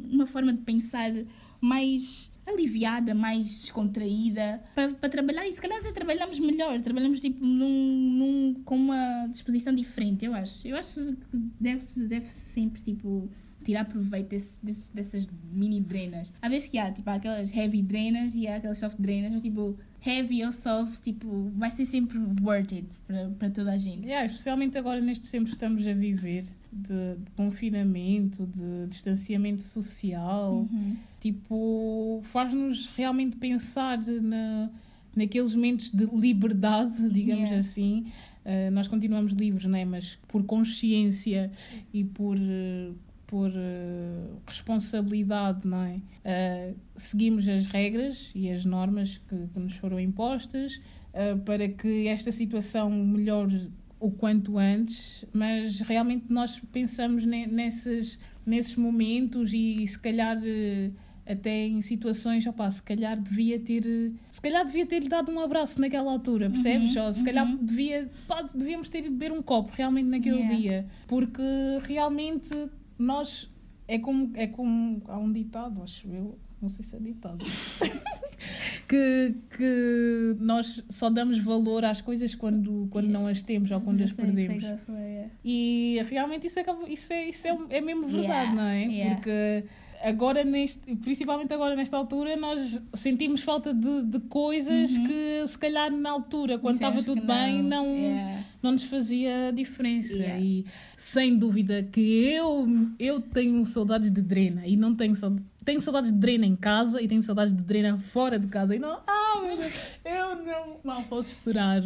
[0.10, 1.12] uma forma de pensar
[1.60, 7.44] mais aliviada, mais descontraída para, para trabalhar e se calhar até trabalhamos melhor, trabalhamos tipo
[7.46, 10.68] num, num, com uma disposição diferente, eu acho.
[10.68, 13.30] Eu acho que deve-se deve sempre tipo
[13.64, 16.32] tirar proveito desse, desse, dessas mini drenas.
[16.42, 19.42] Às vezes que há, tipo, há aquelas heavy drenas e há aquelas soft drenas, mas
[19.42, 24.06] tipo, heavy ou soft, tipo, vai ser sempre worth it para, toda a gente.
[24.06, 30.68] Yeah, especialmente agora neste tempo que estamos a viver de, de confinamento, de distanciamento social,
[30.72, 30.96] Uhum.
[31.20, 34.70] tipo, faz-nos realmente pensar na,
[35.16, 37.58] naqueles momentos de liberdade, digamos Yeah.
[37.58, 38.06] assim.
[38.46, 39.86] Uh, nós continuamos livres, né?
[39.86, 41.50] mas por consciência
[41.94, 42.94] e por, uh,
[43.26, 45.96] por uh, responsabilidade, não é?
[45.96, 50.82] Uh, seguimos as regras e as normas que, que nos foram impostas
[51.14, 53.72] uh, para que esta situação melhore
[54.04, 60.92] o quanto antes, mas realmente nós pensamos ne- nesses, nesses momentos e se calhar eh,
[61.26, 65.40] até em situações, opá, se calhar devia ter eh, se calhar devia ter dado um
[65.40, 66.94] abraço naquela altura, percebes?
[66.98, 67.64] Ou se calhar uhum.
[67.64, 70.56] devia, pá, devíamos ter ido beber um copo realmente naquele Yeah.
[70.56, 71.42] dia, porque
[71.84, 72.54] realmente
[73.00, 73.50] nós
[73.88, 77.38] é como, é como há um ditado, acho eu, não sei se é ditado.
[78.88, 84.02] que, que nós só damos valor às coisas quando, quando não as temos ou quando
[84.04, 84.64] as perdemos.
[84.86, 85.30] foi, é.
[85.44, 88.84] E realmente isso, acaba, isso, é, isso é, é mesmo verdade, Yeah, não é?
[88.86, 89.16] yeah.
[89.16, 89.64] Porque
[90.04, 95.08] agora, neste, principalmente agora nesta altura, nós sentimos falta de, de coisas Uhum.
[95.08, 98.44] que se calhar na altura, quando estava tudo que bem, não, Yeah.
[98.62, 100.14] não nos fazia diferença.
[100.14, 100.40] Yeah.
[100.44, 100.66] E
[100.98, 102.68] sem dúvida que eu,
[103.00, 105.46] eu tenho saudades de drena e não tenho saudades.
[105.66, 108.76] Tenho saudades de drena em casa e tenho saudades de drena fora de casa.
[108.76, 109.74] E não, ah, meu Deus,
[110.04, 111.82] eu não mal posso esperar.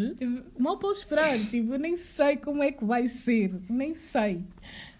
[0.58, 1.38] Mal posso esperar.
[1.38, 3.54] Tipo, eu nem sei como é que vai ser.
[3.70, 4.44] Nem sei.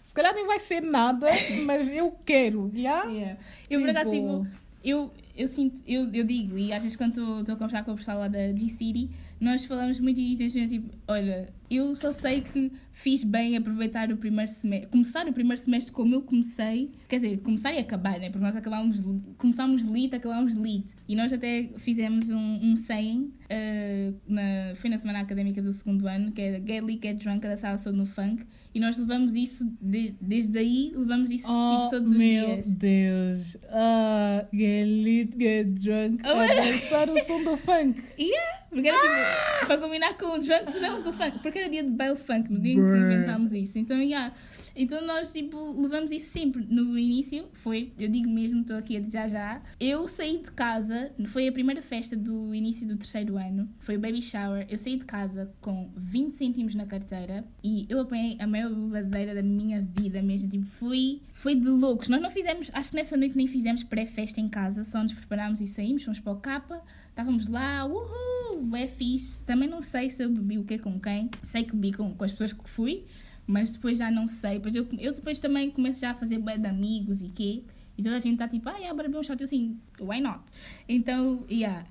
[0.04, 1.28] Se calhar nem vai ser nada,
[1.66, 2.70] mas eu quero.
[2.74, 3.10] Yeah?
[3.10, 3.40] Yeah.
[3.68, 4.46] Eu, por acaso, tipo,
[4.82, 7.96] eu, eu sinto, eu, eu digo, e às vezes quando estou a conversar com o
[7.96, 9.10] pessoal lá da G-City,
[9.40, 14.16] nós falamos muito e dizemos tipo, olha, eu só sei que fiz bem aproveitar o
[14.16, 18.30] primeiro semestre, começar o primeiro semestre como eu comecei, quer dizer, começar e acabar, né?
[18.30, 19.00] Porque nós acabámos,
[19.36, 20.86] começámos lit, acabámos lit.
[21.06, 26.08] E nós até fizemos um, um saying, uh, na, foi na semana académica do segundo
[26.08, 28.44] ano, que era Get Lit, Get Drunk, a dançar no funk.
[28.74, 32.72] E nós levamos isso, de- desde aí, levamos isso tipo, todos os Oh, meu dias.
[32.72, 33.56] Deus.
[33.70, 36.22] Ah, get lit, get drunk.
[36.24, 36.72] Oh, a é?
[36.72, 38.02] dançar o som do funk.
[38.18, 41.82] Yeah, porque era tipo, para combinar com o drunk, fizemos o funk, porque era dia
[41.82, 43.78] de baile funk, no dia em que inventámos isso.
[43.78, 44.32] Então, yeah.
[44.78, 46.64] Então nós, tipo, levamos isso sempre.
[46.70, 51.10] No início, foi, eu digo mesmo, estou aqui a dizer já, eu saí de casa,
[51.26, 54.96] foi a primeira festa do início do terceiro ano, foi o baby shower, eu saí
[54.96, 59.82] de casa com 20 cêntimos na carteira e eu apanhei a maior bebadeira da minha
[59.82, 62.08] vida mesmo, tipo, fui, foi de loucos.
[62.08, 65.60] Nós não fizemos, acho que nessa noite nem fizemos pré-festa em casa, só nos preparámos
[65.60, 66.82] e saímos, fomos para o capa,
[67.18, 69.42] Estávamos lá, uhul, é fixe.
[69.42, 71.28] Também não sei se eu bebi o que com quem.
[71.42, 73.04] Sei que bebi com, com as pessoas que fui,
[73.48, 74.58] mas depois já não sei.
[74.60, 77.64] Depois eu, eu depois também começo já a fazer bué de amigos e quê.
[77.96, 79.40] E toda a gente está tipo, ah, yeah, bora beber um shot.
[79.40, 80.40] Eu assim, why not?
[80.86, 81.84] Então, yeah.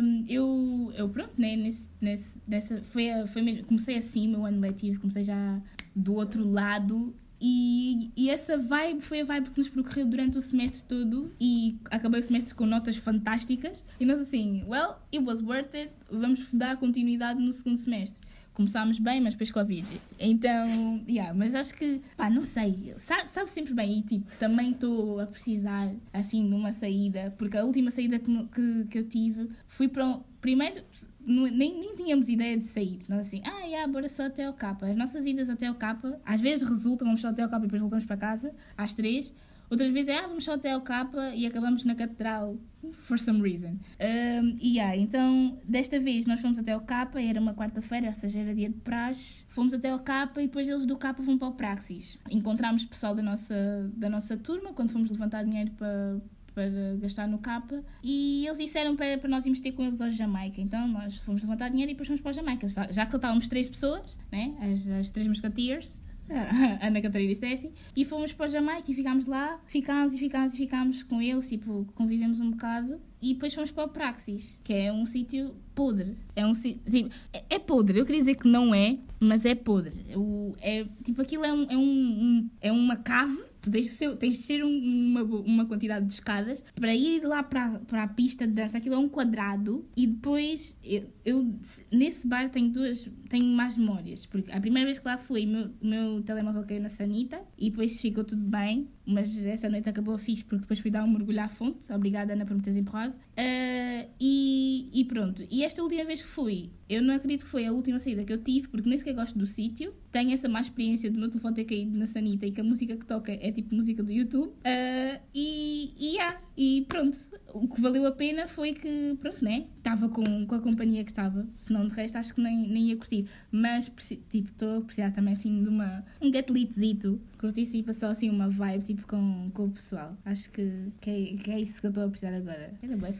[0.00, 4.60] um, eu, eu, pronto, né, nesse, nesse, nessa, foi, foi mesmo, comecei assim, meu ano
[4.60, 5.60] letivo, comecei já
[5.96, 7.12] do outro lado.
[7.40, 11.78] E, e essa vibe foi a vibe que nos percorreu durante o semestre todo e
[11.90, 16.44] acabei o semestre com notas fantásticas e nós assim, well, it was worth it, vamos
[16.52, 18.20] dar continuidade no segundo semestre.
[18.58, 20.00] Começámos bem, mas depois Covid.
[20.18, 24.72] Então, yeah, mas acho que, pá, não sei, sabe, sabe sempre bem e tipo, também
[24.72, 29.08] estou a precisar, assim, de uma saída, porque a última saída que, que, que eu
[29.08, 30.82] tive fui para um, primeiro,
[31.24, 32.98] nem, nem tínhamos ideia de sair.
[33.08, 34.88] Nós assim, ah, yeah, bora só até ao capa.
[34.88, 37.68] As nossas idas até ao capa, às vezes resultam, vamos só até ao capa e
[37.68, 39.32] depois voltamos para casa, às três.
[39.70, 42.56] Outras vezes é, ah, vamos só até ao capa e acabamos na catedral,
[42.92, 43.76] for some reason.
[44.00, 48.14] Um, e yeah, então, desta vez nós fomos até ao capa, era uma quarta-feira, ou
[48.14, 49.44] seja, era dia de praxe.
[49.48, 52.18] Fomos até ao capa e depois eles do capa vão para o Praxis.
[52.30, 56.18] Encontramos pessoal da nossa, da nossa turma, quando fomos levantar dinheiro para
[56.58, 60.10] para gastar no capa e eles disseram para, para nós irmos ter com eles ao
[60.10, 60.60] Jamaica.
[60.60, 62.66] Então nós fomos levantar dinheiro e depois fomos para o Jamaica.
[62.66, 64.56] Já, já que estávamos três pessoas, né?
[64.60, 66.00] as, as três musketeers,
[66.80, 70.56] Ana Catarina e Steffi, e fomos para Jamaica e ficámos lá, ficámos e ficámos e
[70.56, 73.00] ficámos com eles, tipo, convivemos um bocado.
[73.20, 76.16] E depois fomos para o Praxis, que é um sítio podre.
[76.34, 76.52] É um.
[76.52, 79.94] Tipo, é, é podre, eu queria dizer que não é, mas é podre.
[80.16, 83.90] O, é, tipo, aquilo é, um, é, um, um- é uma cave Tu tens de
[83.90, 84.78] ser, tens de ser um-
[85.10, 88.78] uma, uma quantidade de escadas para ir lá para, para a pista de dança.
[88.78, 91.54] Aquilo é um quadrado e depois eu, eu
[91.90, 94.24] nesse bar tenho duas, tenho mais memórias.
[94.26, 97.68] Porque a primeira vez que lá fui, o meu, meu telemóvel caiu na sanita e
[97.68, 98.88] depois ficou tudo bem.
[99.04, 101.92] Mas essa noite acabou fixe porque depois fui dar um mergulho à fonte.
[101.92, 103.14] Obrigada, Ana, por me teres empurrado.
[103.38, 105.46] Ah, e, e pronto.
[105.48, 108.32] E esta última vez que fui, eu não acredito que foi a última saída que
[108.32, 109.94] eu tive, porque nem sequer gosto do sítio.
[110.10, 112.96] Tenho essa má experiência do meu telefone ter caído na sanita e que a música
[112.96, 114.52] que toca é tipo música do YouTube.
[114.64, 117.16] Ah, e, e, yeah, e pronto.
[117.54, 119.66] O que valeu a pena foi que, pronto, né?
[119.76, 121.46] Estava com, com a companhia que estava.
[121.58, 123.28] Senão, de resto, acho que nem, nem ia curtir.
[123.50, 123.90] Mas,
[124.30, 127.20] tipo, estou a precisar também, assim, de uma, um gatelitzito.
[127.38, 130.16] Curtir, assim, passar, assim, uma vibe, tipo, com, com o pessoal.
[130.24, 132.74] Acho que, que, é, que é isso que eu estou a precisar agora.
[132.82, 133.12] Era bem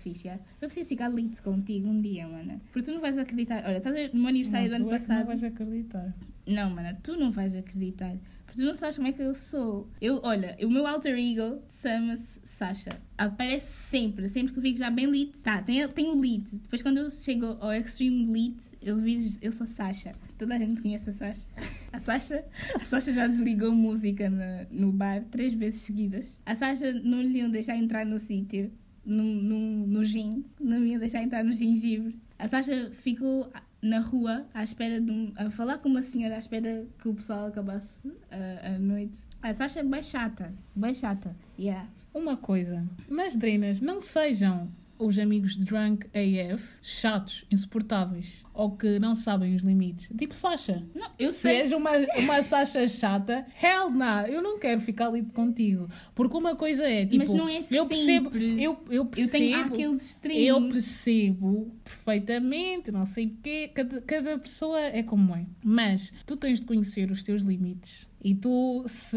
[0.61, 2.61] Eu preciso ficar lit contigo um dia, mana.
[2.73, 3.63] Porque tu não vais acreditar.
[3.67, 5.19] Olha, estás no meu aniversário Não, do ano tu é passado.
[5.19, 6.15] não vais acreditar.
[6.47, 8.17] Não, mana, tu não vais acreditar.
[8.47, 9.91] Porque tu não sabes como é que eu sou.
[10.01, 12.91] Eu, olha, o meu alter ego chama-se Sasha.
[13.19, 15.37] Aparece sempre, sempre que eu fico já bem lit.
[15.43, 16.57] Tá, tem, tem o lit.
[16.57, 20.15] Depois quando eu chego ao extreme lit, eu vejo, eu sou Sasha.
[20.39, 21.47] Toda a gente conhece a Sasha.
[21.91, 22.45] A Sasha,
[22.75, 26.39] a Sasha já desligou música na- no bar três vezes seguidas.
[26.45, 28.71] A Sasha não lhe iam deixar entrar no sítio,
[29.09, 30.45] no, no, no gin.
[30.61, 32.17] Não me iam deixar entrar no gengibre.
[32.39, 33.51] A Sasha ficou
[33.81, 37.15] na rua à espera de um, a falar com uma senhora à espera que o
[37.15, 39.19] pessoal acabasse a, a noite.
[39.43, 41.35] A Sasha é bem chata, bem chata.
[41.59, 41.89] Yeah.
[42.13, 44.69] Uma coisa, nas drenas não sejam
[44.99, 50.09] os amigos drunk AF, chatos, insuportáveis, ou que não sabem os limites.
[50.19, 50.85] Tipo Sasha.
[50.95, 51.63] Não, eu sei.
[51.63, 55.89] Seja uma, uma Sasha chata, hell nah, eu não quero ficar ali contigo.
[56.15, 58.63] Porque uma coisa é, tipo, Mas não é eu percebo, sempre.
[58.63, 60.47] eu, eu Eu percebo, tenho aqueles extremos.
[60.47, 65.47] eu percebo perfeitamente, não sei o quê, cada, cada pessoa é como é.
[65.63, 68.07] Mas tu tens de conhecer os teus limites.
[68.23, 69.17] E tu, se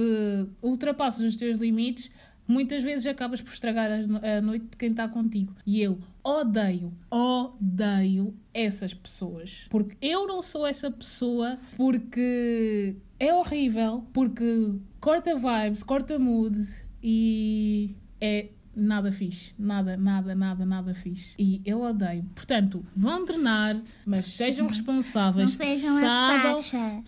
[0.61, 2.11] ultrapassas os teus limites,
[2.47, 5.55] muitas vezes acabas por estragar a noite de quem está contigo.
[5.65, 9.67] E eu odeio, odeio essas pessoas.
[9.69, 16.57] Porque eu não sou essa pessoa, porque é horrível, porque corta vibes, corta mood
[17.01, 19.53] e é nada fixe.
[19.57, 21.35] Nada, nada, nada, nada fixe.
[21.37, 22.23] E eu odeio.
[22.35, 25.55] Portanto, vão treinar, mas sejam responsáveis.
[25.57, 27.01] Não sejam a saibam, Sasha.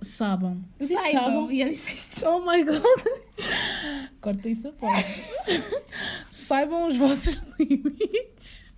[0.00, 0.64] Sabam.
[0.78, 1.22] Eu disse Saibam.
[1.22, 1.52] sabam.
[1.52, 2.26] E eu disse isto.
[2.26, 2.82] Oh my god!
[4.20, 5.24] Corta isso a parte.
[6.30, 8.74] Saibam os vossos limites.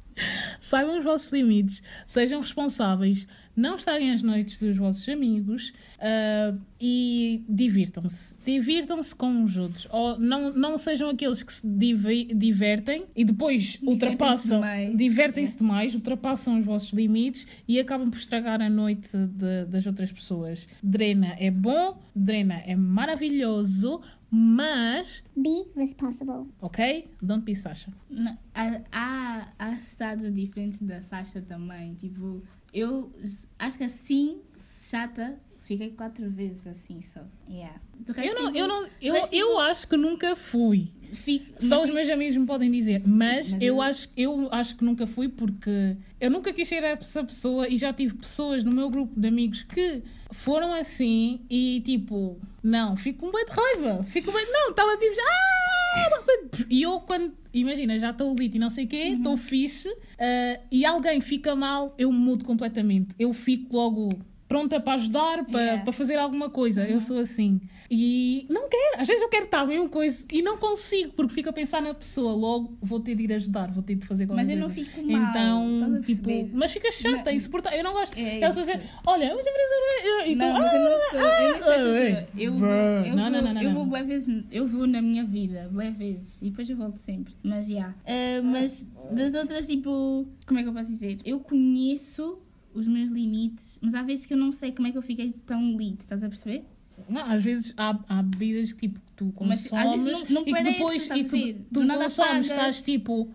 [0.58, 1.82] Saibam os vossos limites.
[2.06, 3.26] Sejam responsáveis.
[3.58, 5.72] Não estraguem as noites dos vossos amigos.
[6.00, 8.36] ah, e divirtam-se.
[8.46, 9.88] Divirtam-se com os outros.
[9.90, 14.60] Ou não, não sejam aqueles que se divertem e depois ultrapassam.
[14.60, 14.96] demais.
[14.96, 20.12] Divertem-se demais, ultrapassam os vossos limites e acabam por estragar a noite de- das outras
[20.12, 20.68] pessoas.
[20.82, 24.00] Drena é bom, Drena é maravilhoso,
[24.30, 26.46] mas, Be responsible.
[26.60, 27.08] ok?
[27.22, 27.92] Don't be Sasha.
[28.10, 31.94] Não, há, há, há estados diferentes da Sasha também.
[31.94, 32.42] Tipo,
[32.72, 33.12] eu
[33.58, 34.40] acho que assim,
[34.82, 37.20] chata, fiquei quatro vezes assim só.
[37.48, 37.80] Yeah.
[38.16, 40.92] Eu não, eu não, eu, eu acho que nunca fui.
[41.12, 44.76] fico- Só os meus isso- amigos me podem dizer, mas, mas eu, acho, eu acho
[44.76, 48.70] que nunca fui porque eu nunca quis ser essa pessoa e já tive pessoas no
[48.70, 54.04] meu grupo de amigos que foram assim e tipo, não, fico com bem de raiva,
[54.04, 56.66] fico bem, não, estava tipo, ah!
[56.70, 59.16] e eu quando, imagina, já estou lit e não sei o quê, Uhum.
[59.16, 59.88] estou fixe
[60.18, 64.10] ah, e alguém fica mal, eu mudo completamente, eu fico logo
[64.48, 65.82] pronta para ajudar, para, Yeah.
[65.84, 66.88] para fazer alguma coisa, Uhum.
[66.88, 67.60] eu sou assim.
[67.90, 71.32] E não quero, às vezes eu quero estar bem uma coisa e não consigo, porque
[71.34, 74.26] fico a pensar na pessoa, logo vou ter de ir ajudar, vou ter de fazer
[74.26, 74.68] qualquer Mas eu coisa.
[74.68, 75.30] não fico mal.
[75.30, 77.32] Então, a tipo, mas fica chata, Não.
[77.32, 77.78] insuportável.
[77.78, 78.16] Eu não gosto.
[78.18, 78.70] É Ela só isso.
[78.72, 80.30] dizer, olha, mas eu preciso.
[80.30, 82.26] E tu, não, mas eu não sou, eu não sou ah.
[82.36, 85.24] Eu vou, eu Não, vou, não, não, não, eu vou vezes, eu vou na minha
[85.24, 87.34] vida, bué vezes, e depois eu volto sempre.
[87.42, 87.94] Mas já.
[88.06, 91.18] Ah, mas das outras, tipo, como é que eu posso dizer?
[91.24, 92.38] Eu conheço
[92.78, 95.32] os meus limites, mas há vezes que eu não sei como é que eu fiquei
[95.46, 96.64] tão lit, estás a perceber?
[97.08, 100.52] Não, às vezes há, há bebidas que tipo, tu Mas, consomes vezes, não- não e
[100.54, 101.66] que depois estás e a tu, ver?
[101.72, 103.32] tu nada consomes, estás tipo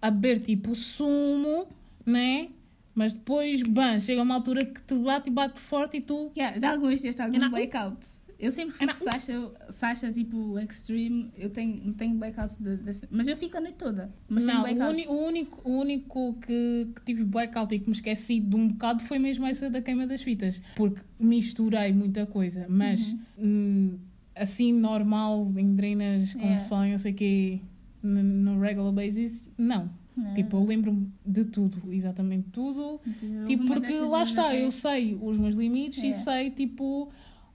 [0.00, 1.66] a beber tipo sumo,
[2.06, 2.48] né?
[2.94, 6.30] Mas depois, bem, chega uma altura que tu bate e bate forte e tu.
[6.36, 7.50] Yeah, já alguma vez tiveste algum não.
[7.50, 7.98] blackout?
[8.40, 8.94] Eu sempre fico não.
[8.94, 13.74] Sasha, Sasha, tipo, extreme, eu tenho, tenho blackouts, de, de- mas eu fico a noite
[13.76, 14.10] toda.
[14.28, 17.86] Mas não, tenho o, uni- o único, o único que, que tive blackout e que
[17.86, 20.62] me esqueci de um bocado foi mesmo essa da queima das fitas.
[20.74, 23.98] Porque misturei muita coisa, mas hum,
[24.34, 26.60] assim normal, em drenas, com Yeah.
[26.62, 27.60] pessoal e não sei o quê,
[28.02, 29.90] no, no regular basis, não.
[30.16, 30.34] Não.
[30.34, 33.00] Tipo, eu lembro-me de tudo, exatamente tudo.
[33.06, 36.12] Houve Tipo, porque lá está, eu sei os meus limites e É.
[36.12, 37.10] sei, tipo,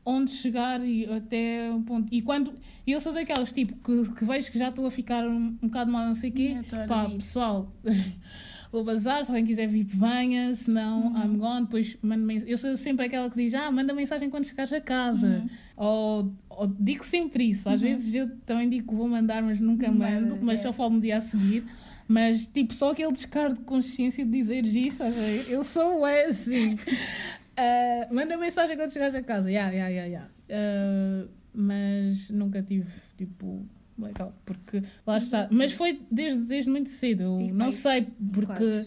[0.05, 2.07] onde chegar e até um ponto.
[2.13, 2.53] E quando.
[2.85, 5.91] Eu sou daquelas tipo que, que vejo que já estou a ficar um, um bocado
[5.91, 6.57] mal, não sei o quê.
[6.87, 7.73] Pá, pessoal.
[8.71, 11.23] Vou bazar, se alguém quiser vir, venha, se não, Uhum.
[11.23, 11.65] I'm gone.
[11.65, 12.51] Depois mando mensagem.
[12.51, 15.27] Eu sou sempre aquela que diz: Ah, manda mensagem quando chegares a casa.
[15.27, 15.49] Uhum.
[15.77, 17.69] Ou, ou digo sempre isso.
[17.69, 20.63] Às vezes eu também digo que vou mandar, mas nunca mando, mas é.
[20.63, 21.63] só falo no dia a seguir.
[22.07, 25.01] Mas, tipo, só aquele descargo de consciência de dizer isso,
[25.49, 26.77] eu sou é assim.
[27.57, 30.27] Ah, manda mensagem quando chegares a casa, ya, ya, ya, ya.
[30.49, 32.87] Ah, mas nunca tive,
[33.17, 33.65] tipo,
[33.97, 35.47] legal, porque lá está.
[35.51, 38.85] Mas foi desde, desde muito cedo, eu Tive não sei, porque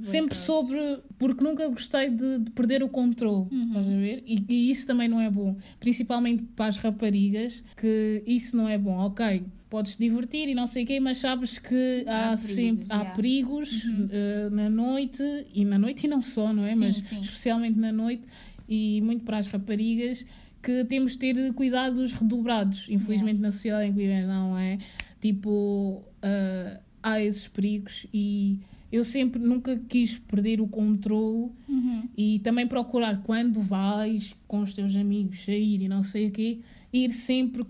[0.00, 0.98] sempre sobre.
[1.18, 3.66] Porque nunca gostei de, de perder o controle, Uhum.
[3.68, 4.22] estás a ver?
[4.26, 5.56] E, e isso também não é bom.
[5.78, 8.96] Principalmente para as raparigas, que isso não é bom.
[8.98, 12.90] Ok, podes divertir e não sei o quê, mas sabes que há, Há sempre perigos,
[12.90, 13.14] há yeah.
[13.14, 14.08] perigos Uhum.
[14.10, 15.22] eh, na noite,
[15.54, 16.68] e na noite e não só, não é?
[16.74, 17.20] Sim, mas sim.
[17.20, 18.24] especialmente na noite,
[18.68, 20.26] e muito para as raparigas,
[20.62, 22.86] que temos de ter cuidados redobrados.
[22.90, 24.78] Infelizmente na sociedade em que vivemos, não é?
[25.20, 28.58] Tipo, eh, há esses perigos e
[28.92, 32.02] eu sempre nunca quis perder o controle Uhum.
[32.16, 36.58] e também procurar quando vais com os teus amigos sair e não sei o quê,
[36.92, 37.64] ir sempre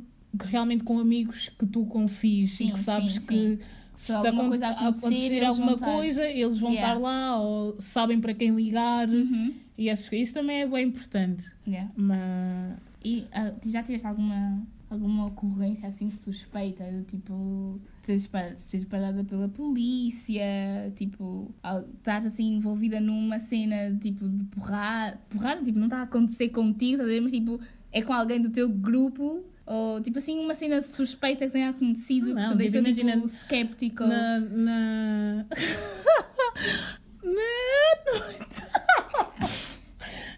[0.44, 3.58] realmente com amigos que tu confies Sim, e que sabes sim, que
[3.92, 6.92] Se se te alguma acontecer, eles alguma coisa, eles vão Yeah.
[6.94, 9.52] estar lá ou sabem para quem ligar Uhum.
[9.76, 10.28] e essas coisas.
[10.28, 11.44] Isso também é bem importante.
[11.66, 11.90] Yeah.
[11.96, 13.26] Mas E
[13.60, 16.84] tu já tiveste alguma, alguma ocorrência assim suspeita?
[17.08, 21.54] Tipo, seres, par- seres parada pela polícia, tipo,
[21.98, 26.92] estás assim envolvida numa cena tipo de porrada, porrada, tipo, não está a acontecer contigo,
[26.92, 27.20] estás a ver?
[27.20, 27.60] Mas tipo,
[27.92, 29.44] é com alguém do teu grupo.
[29.72, 34.08] Ou tipo assim, uma cena suspeita que tenha acontecido Não, que tipo, tipo, imagina- skeptical.
[34.08, 34.40] na.
[34.40, 35.46] na...
[37.22, 38.60] na noite.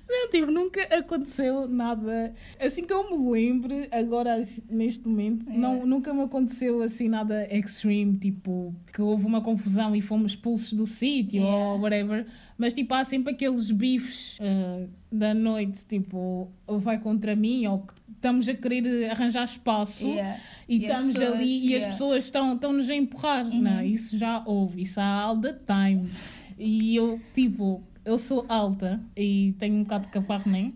[0.08, 2.34] Não, tipo, nunca aconteceu nada.
[2.60, 5.56] Assim que eu me lembre, agora assim, neste momento, É.
[5.56, 10.74] não, nunca me aconteceu assim nada extreme, tipo, que houve uma confusão e fomos expulsos
[10.74, 11.56] do sítio Yeah.
[11.72, 12.26] ou whatever.
[12.58, 17.78] Mas tipo, há sempre aqueles bifes ah, da noite, tipo, ou vai contra mim, ou
[17.78, 20.06] que estamos a querer arranjar espaço.
[20.06, 20.38] Yeah.
[20.68, 21.86] E, E estamos pessoas, ali e as yeah.
[21.88, 23.44] pessoas estão, estão-nos a empurrar.
[23.44, 23.60] Uhum.
[23.60, 26.08] Não, isso já houve, isso há all the time.
[26.56, 30.74] E eu, tipo, eu sou alta e tenho um bocado de caparro, nem.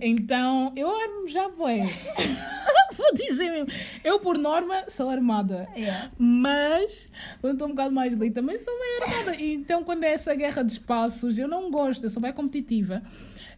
[0.00, 1.82] Então eu armo já bué.
[2.96, 3.68] Vou dizer mesmo.
[4.02, 5.68] Eu, por norma, sou armada.
[5.76, 6.10] Yeah.
[6.16, 7.10] Mas,
[7.42, 9.42] quando estou um bocado mais ali, também sou bem armada.
[9.42, 13.02] Então, quando é essa guerra de espaços, eu não gosto, eu sou bem competitiva.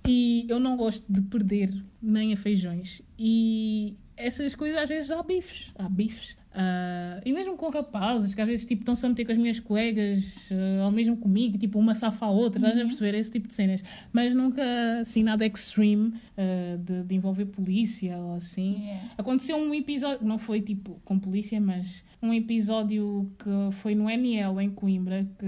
[0.08, 3.02] E eu não gosto de perder nem a feijões.
[3.18, 5.70] E essas coisas, às vezes, há bifes.
[5.78, 6.36] Há bifes.
[6.60, 9.60] Ah, e mesmo com rapazes, que às vezes tipo, estão-se a meter com as minhas
[9.60, 13.46] colegas, ah, ou mesmo comigo, tipo, uma safa a outra, estás a perceber esse tipo
[13.46, 13.84] de cenas.
[14.12, 14.62] Mas nunca,
[15.00, 18.80] assim, nada extreme ah, de, de envolver polícia ou assim.
[18.80, 19.10] Yeah.
[19.18, 24.60] Aconteceu um episódio, não foi tipo com polícia, mas um episódio que foi no NL
[24.60, 25.46] em Coimbra, que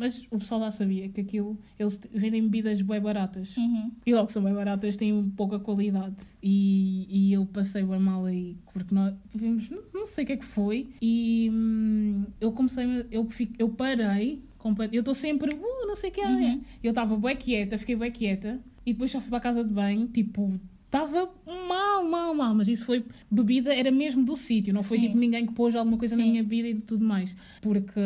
[0.00, 3.54] mas o pessoal já sabia que aquilo, eles vendem bebidas bem baratas.
[3.54, 3.90] Uhum.
[4.06, 6.16] E logo são bem baratas, têm pouca qualidade.
[6.42, 10.36] E, e eu passei bem mal aí, porque nós vimos, não, sei o que é
[10.38, 10.88] que foi.
[11.02, 13.28] E hum, eu comecei, eu,
[13.58, 14.42] eu parei,
[14.90, 16.28] eu estou sempre, uh, não sei o que é.
[16.28, 16.62] Uhum.
[16.82, 18.58] Eu estava bem quieta, fiquei bem quieta.
[18.86, 20.58] E depois só fui para a casa de banho, tipo,
[20.90, 21.30] estava
[21.68, 22.54] mal, mal, mal.
[22.54, 25.04] Mas isso foi bebida, era mesmo do sítio, não foi Sim.
[25.06, 26.30] tipo ninguém que pôs alguma coisa na Sim.
[26.32, 27.36] minha bebida e tudo mais.
[27.62, 28.00] Porque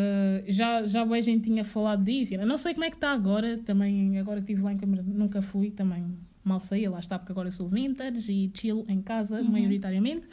[0.49, 2.35] já, já bem gente tinha falado disso.
[2.35, 5.03] Eu não sei como é que está agora, também agora que estive lá em Câmara,
[5.03, 6.05] nunca fui, também
[6.45, 9.51] mal saía, lá está, porque agora sou vintage e chill em casa, Uhum.
[9.51, 10.29] maioritariamente.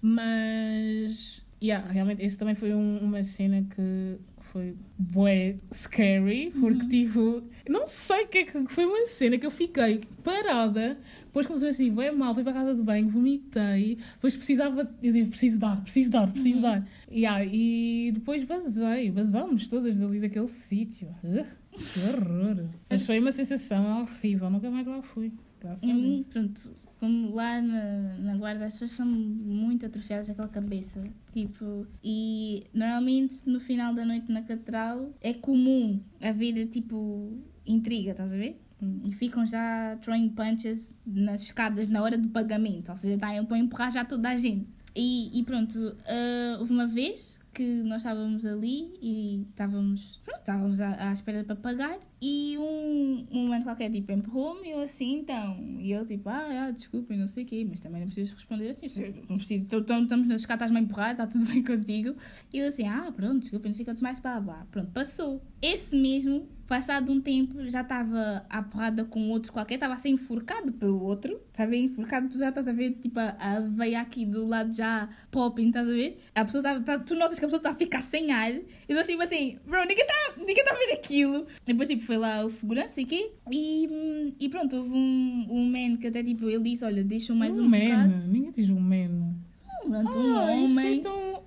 [0.00, 4.16] Mas, yeah, realmente, esse também foi um- uma cena que
[4.58, 6.88] foi bué scary, porque Uhum.
[6.88, 11.46] tipo, não sei o que é que foi uma cena que eu fiquei parada, depois
[11.46, 15.30] começou assim, bué mal, fui para a casa de banho, vomitei, depois precisava, eu disse,
[15.30, 16.62] preciso dar, preciso dar, preciso Uhum.
[16.62, 16.88] dar.
[17.10, 21.08] Yeah, e depois vazei, vazamos todas dali daquele sítio.
[21.22, 22.68] Uh, que horror.
[22.90, 25.32] Mas foi uma sensação horrível, nunca mais lá fui.
[25.60, 26.26] Graças Deus.
[26.30, 26.60] pronto,
[26.98, 31.02] como lá na, na guarda as pessoas são muito atrofiadas daquela cabeça.
[31.32, 38.32] Tipo, e normalmente no final da noite na catedral é comum haver tipo intriga, estás
[38.32, 38.60] a ver?
[39.04, 43.60] E ficam já throwing punches nas escadas na hora do pagamento, ou seja, estão a
[43.60, 44.70] empurrar já toda a gente.
[44.94, 50.80] E, e pronto, ah, houve uma vez que nós estávamos ali e estávamos, pronto, estávamos
[50.80, 55.18] à, à espera para pagar e um, um momento qualquer tipo empurrou-me e eu assim
[55.18, 58.32] então e ele tipo ah, ah desculpa não sei o quê mas também não precisas
[58.32, 58.86] responder assim
[59.28, 62.14] não preciso, estamos nas escadas estás-me a empurrar está tudo bem contigo.
[62.54, 65.42] E eu assim ah pronto desculpa não sei quanto mais blá blá pronto passou.
[65.60, 70.10] Esse mesmo passado um tempo, já estava à porrada com outro qualquer, estava a ser
[70.10, 71.40] enforcado pelo outro.
[71.50, 75.08] Estava enforcado, tu já estás a ver, tipo, a, a veia aqui do lado já
[75.30, 76.18] popping, estás a ver?
[76.34, 78.52] A pessoa tá, tá- tu notas que a pessoa está a ficar sem ar.
[78.52, 81.46] E eu tipo assim, bro, ninguém está ninguém tá a ver aquilo.
[81.64, 83.32] Depois, tipo, foi lá o segurança e quê?
[83.50, 87.58] E, e pronto, houve um, um man que até, tipo, ele disse, olha, deixa mais
[87.58, 88.10] um, um bocado.
[88.10, 88.26] man.
[88.28, 89.34] Ninguém diz um man.
[89.82, 91.02] Pronto, um isso homem.
[91.02, 91.42] tão...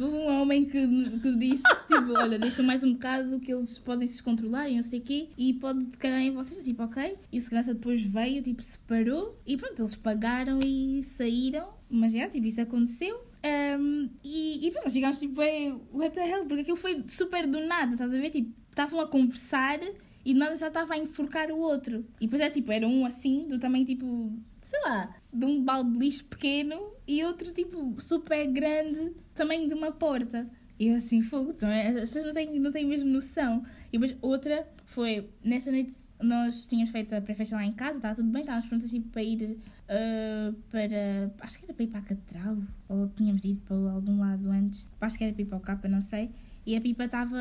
[0.00, 0.86] houve um homem que,
[1.20, 4.82] que disse, tipo, olha, deixa mais um bocado que eles podem se descontrolar e não
[4.82, 7.16] sei o quê, e pode cagar em vocês, tipo, ok.
[7.30, 12.28] E o segurança depois veio, tipo, separou, e pronto, eles pagaram e saíram, mas já,
[12.28, 13.24] tipo, isso aconteceu.
[13.42, 17.60] Ahm, e, e pronto, chegámos, tipo, é, what the hell, porque aquilo foi super do
[17.66, 18.30] nada, estás a ver?
[18.30, 19.78] Tipo, estavam a conversar
[20.24, 22.04] e de nada já estava a enforcar o outro.
[22.20, 25.92] E depois é tipo, era um assim, do tamanho tipo, sei lá, de um balde
[25.92, 30.48] de lixo pequeno e outro tipo super grande, tamanho de uma porta.
[30.78, 33.62] E eu assim, fogo, então, é, as pessoas não têm, não têm mesmo noção.
[33.92, 38.14] E depois outra foi, nessa noite nós tínhamos feito a pré-festa lá em casa, estava
[38.14, 39.58] tudo bem, estávamos prontos tipo, para ir
[39.90, 41.32] ah, para.
[41.40, 42.58] Acho que era para ir para a catedral,
[42.88, 44.86] ou tínhamos ido para algum lado antes.
[45.00, 46.30] Acho que era para ir para o capa, não sei.
[46.64, 47.36] E a pipa estava,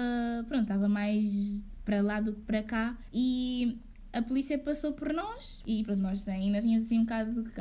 [0.48, 2.98] pronto, estava mais para lá do que para cá.
[3.14, 3.78] E
[4.12, 7.52] a polícia passou por nós e pronto, nós ainda tínhamos assim um bocado de.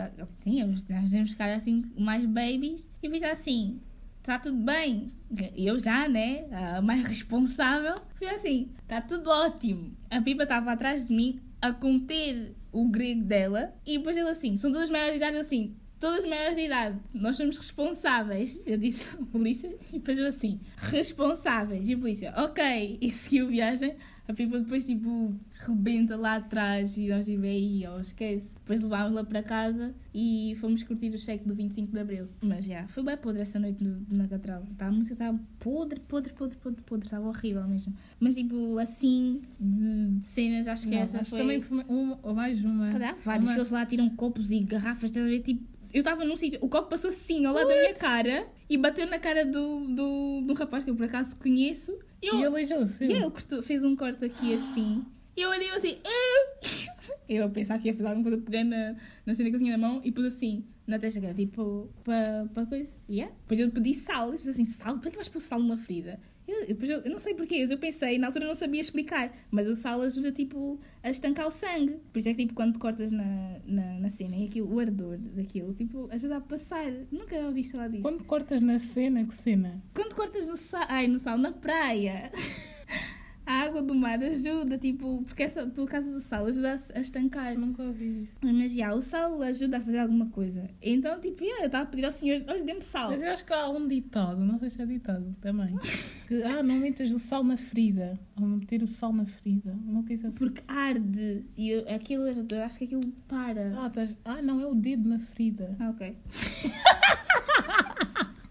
[0.43, 2.89] Tínhamos, nós tínhamos cara assim mais babies.
[3.03, 3.81] E fiz assim,
[4.19, 5.11] está tudo bem.
[5.57, 9.93] Eu já, né, a mais responsável, fui assim, está tudo ótimo.
[10.11, 14.57] A pipa estava atrás de mim a conter o grego dela e depois ele assim,
[14.57, 18.63] são todas maiores de idade, assim, todas maiores de idade, nós somos responsáveis.
[18.67, 21.89] Eu disse à polícia e depois eu assim, responsáveis.
[21.89, 23.97] E a polícia, ok, e seguiu viagem.
[24.29, 25.35] A pipa depois, tipo,
[25.67, 28.53] rebenta lá atrás e nós, tipo, aí, ó, esquece.
[28.57, 32.29] Depois levámos-la para casa e fomos curtir o cheque do 25 de Abril.
[32.43, 34.65] Mas, já, foi bem podre essa noite no, na Catral.
[34.77, 37.07] Tá, a música estava podre, podre, podre, podre, podre.
[37.07, 37.95] Estava horrível mesmo.
[38.21, 41.39] Mas, tipo, assim, de, de cenas, acho que Não, essa acho foi...
[41.39, 42.89] também foi uma, ou mais uma.
[42.89, 45.41] Há vários Uma- que eles lá tiram copos e garrafas, estás a ver?
[45.41, 48.77] Tipo, eu estava num sítio, o copo passou assim ao lado da minha cara e
[48.77, 51.99] bateu na cara do, do, do rapaz que eu por acaso conheço.
[52.23, 53.05] E eu, E aleijou-se.
[53.05, 55.05] e ele cortou- fez um corte aqui assim.
[55.37, 55.99] E eu olhei assim.
[56.05, 56.59] "Ah!"
[57.29, 59.77] Eu a pensar que ia fazer alguma coisa, peguei na, na cena que eu tinha
[59.77, 62.91] na mão e pus assim na testa, que era tipo para pa coisa.
[63.09, 63.35] Yeah.
[63.43, 64.31] Depois eu pedi sal.
[64.33, 64.99] E disse assim: sal?
[64.99, 66.19] Para que vais pôr sal numa ferida?
[66.49, 69.67] Eu, depois eu, eu não sei porquê, eu pensei, na altura não sabia explicar, mas
[69.67, 72.01] o sal ajuda tipo a estancar o sangue.
[72.11, 75.19] Por isso é que tipo quando cortas na, na, na cena e aquilo, o ardor
[75.19, 76.91] daquilo, tipo, ajuda a passar.
[77.13, 78.03] Nunca ouvi falar disso.
[78.03, 79.83] Quando cortas na cena, que cena?
[79.93, 82.33] Quando cortas no sal, ai, no sal, na praia,
[83.49, 87.01] a água do mar ajuda, tipo, porque essa, por causa do sal ajuda a, a
[87.01, 87.57] estancar.
[87.59, 88.33] Nunca ouvi isso.
[88.43, 90.69] Mas já, o sal ajuda a fazer alguma coisa.
[90.83, 93.11] Então, tipo, yeah, eu estava a pedir ao senhor, olha, dê-me sal.
[93.11, 95.75] Mas eu acho que há um ditado, não sei se é ditado também,
[96.29, 100.03] que ah, não metas o sal na ferida, ou meter o sal na ferida, uma
[100.05, 100.37] coisa assim.
[100.37, 103.73] Porque arde e eu, aquilo, eu acho que aquilo para.
[103.81, 105.75] Ah, estás- ah, não, é o dedo na ferida.
[105.81, 106.15] Ah, ok.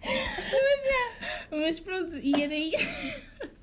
[0.01, 2.77] mas, é, mas pronto, e era isso.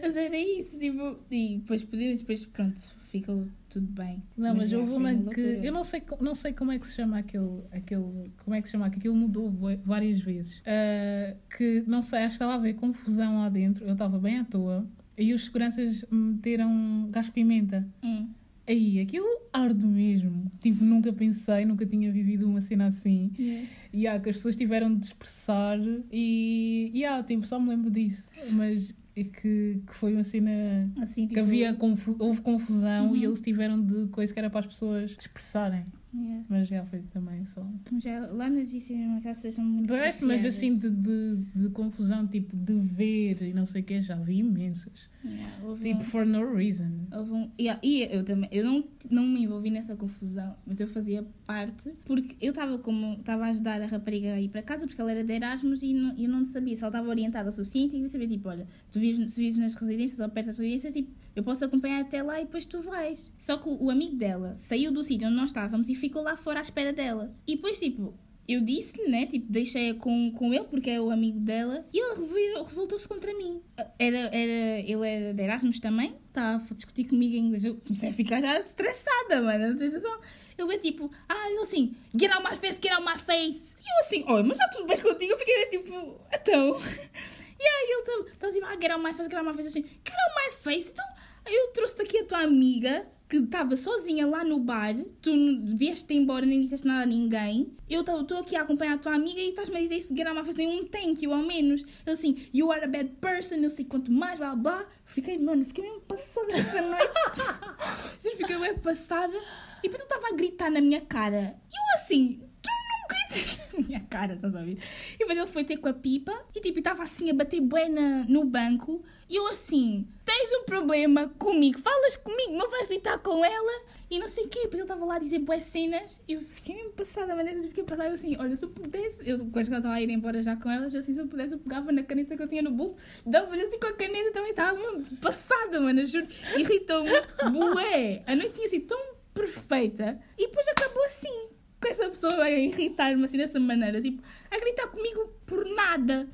[0.00, 2.80] mas era isso, tipo, e depois pedimos, depois pronto,
[3.10, 4.22] ficou tudo bem.
[4.36, 5.40] Não, mas, já houve foi uma que.
[5.40, 7.62] Eu não sei, não sei como é que se chama aquele.
[7.70, 8.90] aquele como é que se chama?
[8.90, 9.52] Que aquilo mudou
[9.84, 10.62] várias vezes.
[10.66, 13.84] Ah, que não sei, acho que estava a haver confusão lá dentro.
[13.84, 14.86] Eu estava bem à toa.
[15.18, 17.86] E os seguranças meteram gás pimenta.
[18.02, 18.28] Hum.
[18.68, 20.50] Aí, aquilo arde mesmo.
[20.60, 23.30] Tipo, nunca pensei, nunca tinha vivido uma cena assim.
[23.38, 23.68] Yeah.
[23.92, 25.78] E há que as pessoas tiveram de dispersar
[26.10, 28.26] e, e há, tipo, só me lembro disso.
[28.50, 33.16] Mas é que, que foi uma cena Assim, tipo, que havia confu- houve confusão Uhum.
[33.16, 35.86] e eles tiveram de coisa que era para as pessoas dispersarem.
[36.16, 36.44] Yeah.
[36.48, 37.66] Mas já foi também só.
[37.98, 42.56] Já, lá nas aquelas pessoas são muito resto, mas assim de, de, de confusão, tipo,
[42.56, 45.08] de ver e não sei o que, já vi imensas.
[45.24, 46.90] Yeah, Tipo, um- for no reason.
[47.12, 51.24] Um- yeah, e eu também, eu não, não me envolvi nessa confusão, mas eu fazia
[51.46, 55.00] parte, porque eu estava como estava a ajudar a rapariga a ir para casa, porque
[55.00, 57.88] ela era de Erasmus e não, eu não sabia se ela estava orientada o suficiente
[57.88, 60.92] e queria saber, tipo, olha, tu vives, se vives nas residências ou perto das residências,
[60.92, 63.30] tipo, eu posso acompanhar até lá e depois tu vais.
[63.38, 66.60] Só que o, amigo dela saiu do sítio onde nós estávamos e ficou lá fora
[66.60, 67.36] à espera dela.
[67.46, 68.18] E depois, tipo,
[68.48, 69.26] eu disse-lhe, né?
[69.26, 73.60] Tipo, deixei-a com, com ele, porque é o amigo dela, e ele revoltou-se contra mim.
[73.98, 77.64] Era, era, ele era de Erasmus também, estava a discutir comigo em inglês.
[77.64, 80.18] Eu comecei a ficar já estressada, mano, não tens noção?
[80.56, 83.76] Ele é tipo, ah, ele assim, get out my face, get out my face.
[83.78, 85.32] E eu assim, oh, mas está tudo bem contigo?
[85.32, 86.80] Eu fiquei tipo, então.
[87.58, 89.66] E aí ele estava tipo, ah, get out my face, get out my face.
[89.66, 90.90] Eu assim, get out my face?
[90.92, 91.04] Então,
[91.46, 95.30] eu trouxe-te aqui a tua amiga que estava sozinha lá no bar, tu
[95.76, 97.72] vieste embora, nem disseste nada a ninguém.
[97.90, 100.56] Eu estou aqui a acompanhar a tua amiga e estás-me a dizer isso, my face,
[100.56, 101.82] nem um thank you ao menos.
[101.82, 104.86] Ele assim, you are a bad person, eu sei quanto mais, blá blá.
[105.06, 108.22] Fiquei, mano, fiquei mesmo passada essa noite.
[108.22, 109.36] Juro, fiquei bem passada.
[109.82, 111.56] E depois ele estava a gritar na minha cara.
[111.68, 114.78] E eu assim, tu não gritas na minha cara, estás a ver?
[115.14, 117.88] E depois ele foi ter com a pipa e tipo, estava assim a bater bué
[117.88, 119.02] na- no banco.
[119.28, 124.20] E eu assim, tens um problema comigo, falas comigo, não vais gritar com ela e
[124.20, 124.60] não sei o quê.
[124.62, 127.82] Depois ele estava lá a dizer bué cenas e eu fiquei passada, mas eu fiquei
[127.82, 130.54] passada eu assim, olha, se eu pudesse, eu que ela estava a ir embora já
[130.54, 132.70] com elas, eu assim, se eu pudesse eu pegava na caneta que eu tinha no
[132.70, 132.96] bolso,
[133.26, 134.78] dava-lhe assim com a caneta, também estava
[135.20, 137.10] passada, mano, juro, irritou-me
[137.52, 138.22] bué.
[138.26, 141.48] A noite tinha sido tão perfeita e depois acabou assim.
[141.80, 146.28] Com essa pessoa a irritar-me assim dessa maneira, tipo, a gritar comigo por nada.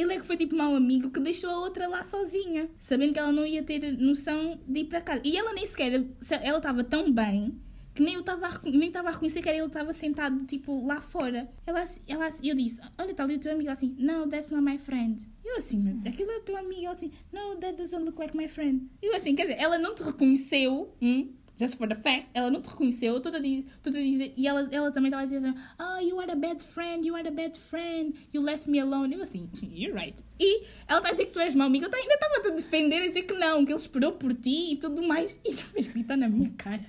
[0.00, 3.18] Ele é que foi tipo mau amigo que deixou a outra lá sozinha, sabendo que
[3.18, 5.22] ela não ia ter noção de ir para casa.
[5.24, 7.54] E ela nem sequer, se- ela estava tão bem
[7.94, 11.00] que nem eu estava nem estava a reconhecer que era ele estava sentado tipo lá
[11.00, 11.50] fora.
[11.66, 13.66] Ela, ela, eu disse: Olha, está ali o teu amigo.
[13.68, 15.20] Ela assim: No, that's not my friend.
[15.44, 16.82] Eu assim, "Mas aquilo é o teu amigo.
[16.82, 18.86] Ela assim: No, that doesn't look like my friend.
[19.02, 20.94] Eu assim, quer dizer, ela não te reconheceu.
[21.02, 21.32] Hum?
[21.58, 24.46] Just for the fact, ela não te reconheceu, toda a dizer, toda a dizer e
[24.46, 27.26] ela, ela também estava a dizer assim, oh, you are a bad friend, you are
[27.26, 29.12] a bad friend, you left me alone.
[29.12, 30.16] Eu assim, you're right.
[30.38, 32.50] E ela está a dizer que tu és mau amigo, eu ainda estava a te
[32.52, 35.88] defender, a dizer que não, que ele esperou por ti e tudo mais, e depois
[35.88, 36.84] gritar na minha cara.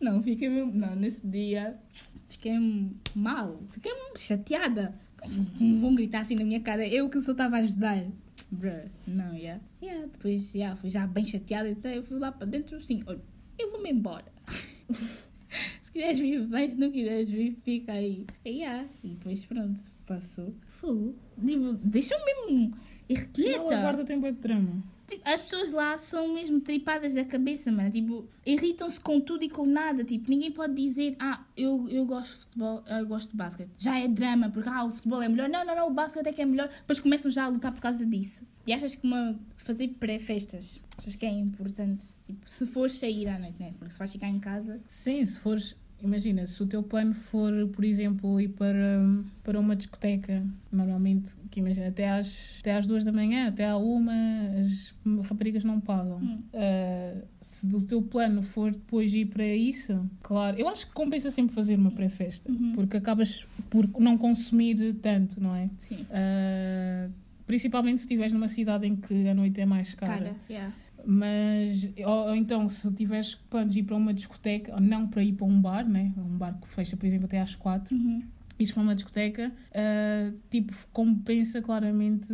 [0.00, 1.78] Não, fiquei mesmo, não, nesse dia,
[2.28, 2.54] fiquei
[3.14, 4.98] mal, fiquei chateada.
[5.80, 8.06] Vão gritar assim na minha cara, eu que só estava a ajudar.
[8.50, 9.60] Bruh, não, yeah.
[9.82, 13.20] Yeah, depois, yeah, fui já bem chateada, então eu fui lá para dentro, assim, olha,
[13.78, 14.24] vou-me embora.
[15.82, 18.26] se quiseres vir, vai, se não quiseres vir, fica aí.
[18.44, 20.54] E yeah, e depois pronto, passou.
[20.68, 21.14] Fogo.
[21.44, 23.78] Tipo, deixou-me mesmo Não, irrequieta.
[23.78, 24.82] a guarda tem bué de drama.
[25.08, 27.90] Tipo, as pessoas lá são mesmo tripadas da cabeça, mano.
[27.90, 30.04] Tipo, irritam-se com tudo e com nada.
[30.04, 33.70] Tipo, ninguém pode dizer, ah, eu, eu gosto de futebol, eu gosto de basquete.
[33.78, 35.48] Já é drama, porque ah, o futebol é melhor.
[35.48, 36.68] Não, não, não, o basquete é que é melhor.
[36.68, 38.46] Depois começam já a lutar por causa disso.
[38.66, 39.34] E achas que uma,
[39.68, 42.02] fazer pré-festas, achas que é importante?
[42.26, 43.74] Tipo, se fores sair à noite, né?
[43.78, 44.80] Porque se vais ficar em casa.
[44.88, 45.76] Sim, se fores.
[46.00, 49.00] Imagina, se o teu plano for, por exemplo, ir para,
[49.42, 53.76] para uma discoteca, normalmente, que imagina, até às, até às duas da manhã, até à
[53.76, 54.94] uma, as
[55.26, 56.18] raparigas não pagam.
[56.18, 56.40] Hum.
[56.54, 61.32] Uh, se o teu plano for depois ir para isso, claro, eu acho que compensa
[61.32, 62.74] sempre fazer uma pré-festa, Uhum.
[62.76, 65.68] porque acabas por não consumir tanto, não é?
[65.78, 66.06] Sim.
[66.10, 67.12] Uh,
[67.48, 70.12] principalmente se estiveres numa cidade em que a noite é mais cara.
[70.12, 70.72] Cara, yeah.
[71.04, 75.22] Mas, ou, ou então, se tiveres planos de ir para uma discoteca, ou não para
[75.22, 76.12] ir para um bar, né?
[76.18, 78.22] Um bar que fecha, por exemplo, até às quatro, Uhum.
[78.58, 82.26] Ires para uma discoteca, ah, tipo, compensa claramente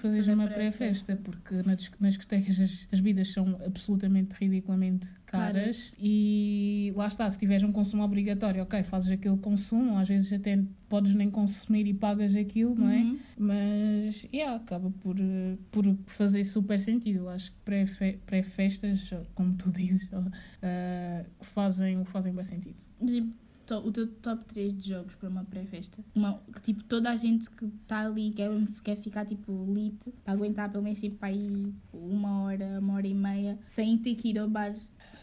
[0.00, 1.16] fazeres Fazer uma pré-festa.
[1.22, 5.52] porque nas, dis- nas discotecas as, as bebidas são absolutamente ridiculamente caras.
[5.56, 5.92] Caras.
[5.98, 10.62] E lá está, se tiveres um consumo obrigatório, ok, fazes aquele consumo, às vezes até
[10.88, 12.98] podes nem consumir e pagas aquilo, não é?
[12.98, 13.18] Uhum.
[13.36, 15.16] Mas, yeah, acaba por,
[15.70, 17.18] por fazer super sentido.
[17.20, 20.08] Eu acho que pré-fe- pré-festas, como tu dizes,
[20.62, 22.76] eh, fazem, fazem bem sentido.
[22.98, 26.04] To- o teu top 3 de jogos para uma pré-festa.
[26.14, 28.50] Uma, tipo, toda a gente que está ali quer,
[28.84, 33.14] quer ficar tipo lit para aguentar pelo menos tipo, aí uma hora, uma hora e
[33.14, 34.74] meia, sem ter que ir ao bar.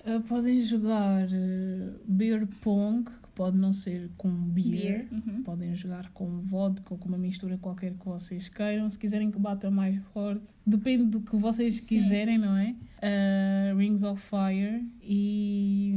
[0.05, 4.71] Eh, podem jogar eh, beer pong, que pode não ser com beer.
[4.71, 5.07] Beer.
[5.11, 5.43] Uhum.
[5.43, 8.89] Podem jogar com vodka ou com uma mistura qualquer que vocês queiram.
[8.89, 11.87] Se quiserem que bata mais forte, depende do que vocês Sim.
[11.99, 12.75] quiserem, não é?
[13.03, 15.93] Uh, Rings of Fire e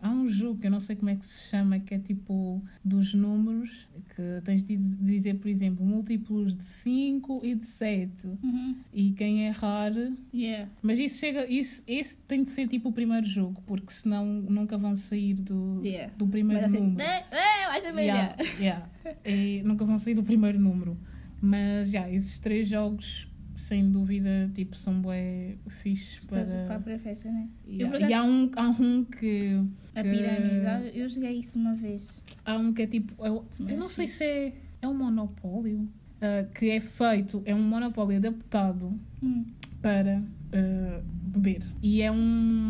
[0.00, 2.62] há um jogo que eu não sei como é que se chama, que é tipo
[2.84, 8.10] dos números, que tens de dizer, por exemplo, múltiplos de 5 e de 7.
[8.42, 8.76] Uhum.
[8.92, 9.92] E quem errar.
[10.34, 10.68] Yeah.
[10.82, 11.46] Mas isso chega.
[11.50, 15.80] Isso, esse tem de ser tipo o primeiro jogo, porque senão nunca vão sair do,
[15.84, 16.12] Yeah.
[16.16, 16.96] do primeiro assim, número.
[16.98, 18.88] vais a ver, Yeah, yeah.
[19.24, 20.96] E nunca vão sair do primeiro número.
[21.40, 23.28] Mas já, esses três jogos,
[23.58, 26.80] sem dúvida, tipo, são bué fixe Para, para a para.
[26.80, 27.48] pré-festa, né?
[27.64, 29.60] Por acaso- E há um, há um que.
[29.94, 30.98] A que- pirâmide.
[30.98, 32.22] Eu joguei isso uma vez.
[32.44, 33.14] Há um que é tipo.
[33.24, 34.52] Eu, Também eu não sei se é.
[34.80, 35.88] É um monopólio.
[36.20, 37.42] ah, que é feito.
[37.44, 39.44] É um monopólio adaptado Hum.
[39.82, 41.62] para uh, beber.
[41.82, 42.16] E é um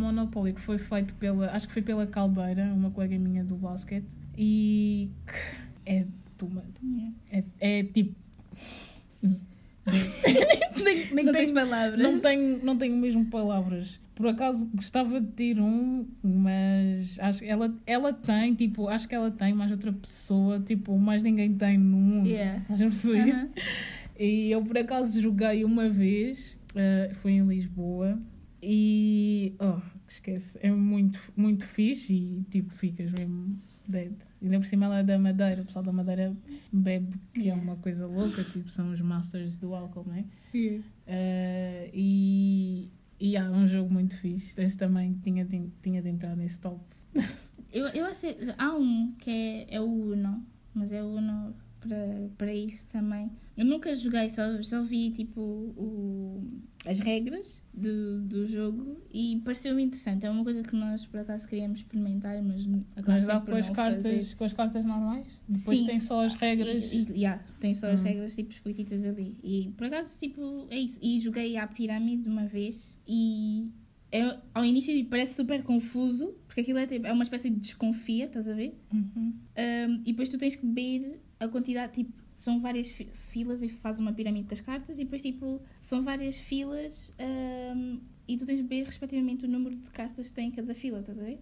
[0.01, 4.07] monopólio que foi feito pela, acho que foi pela Caldeira, uma colega minha do basquete,
[4.37, 6.07] e que é
[6.43, 6.65] much.
[6.83, 7.15] Yeah.
[7.31, 7.45] É,
[7.81, 8.15] é tipo.
[10.83, 12.01] nem, nem Não tenho- tens palavras.
[12.01, 14.01] não tenho, não tenho mesmo palavras.
[14.15, 19.15] Por acaso gostava de ter um, mas acho que ela, ela tem, tipo, acho que
[19.15, 22.29] ela tem mais outra pessoa, tipo, mais ninguém tem no mundo.
[22.29, 22.61] Yeah.
[22.63, 23.31] Estás a perceber?
[23.33, 23.49] Aham.
[24.21, 28.19] E eu por acaso joguei uma vez, eh, foi em Lisboa,
[28.61, 29.79] e oh,
[30.09, 30.59] esquece.
[30.61, 33.57] É muito, muito fixe e tipo, ficas mesmo
[33.89, 34.13] dead.
[34.43, 36.37] Ainda por cima ela é da Madeira, o pessoal da Madeira
[36.73, 37.61] bebe, que Yeah.
[37.61, 40.25] é uma coisa louca, tipo, são os masters do álcool, não é?
[40.55, 40.85] Yeah.
[41.07, 44.55] Eh, e, e há um jogo muito fixe.
[44.61, 46.81] Esse também tinha de, tinha de entrar nesse top.
[47.73, 51.55] Eu, eu acho que há um que é, é o Uno, mas é o Uno
[51.81, 53.31] para, para isso também.
[53.57, 56.43] Eu nunca joguei, só, só vi tipo o,
[56.89, 60.25] as regras do, do jogo e pareceu-me interessante.
[60.25, 62.63] É uma coisa que nós por acaso queríamos experimentar, mas
[62.97, 64.37] acabamos Mas sempre com por as, cartas, fazer.
[64.37, 65.27] com as cartas normais?
[65.47, 65.87] Depois Sim.
[65.87, 66.93] tem só as regras.
[66.93, 68.05] E, e, yeah, tem só as Hum.
[68.05, 69.37] regras tipo explícitas ali.
[69.45, 70.99] E por acaso, tipo, é isso.
[71.03, 73.71] E joguei à pirâmide uma vez e
[74.11, 77.57] é, ao início tipo, parece super confuso, porque aquilo é, tipo, é uma espécie de
[77.57, 78.75] desconfia, estás a ver?
[78.93, 79.35] Um,
[80.07, 84.01] e depois tu tens que ver a quantidade, tipo, são várias fi- filas e fazes
[84.01, 87.13] uma pirâmide com as cartas e depois, tipo, são várias filas
[87.77, 90.73] um, e tu tens de ver respectivamente o número de cartas que tem em cada
[90.73, 91.41] fila, estás a ver?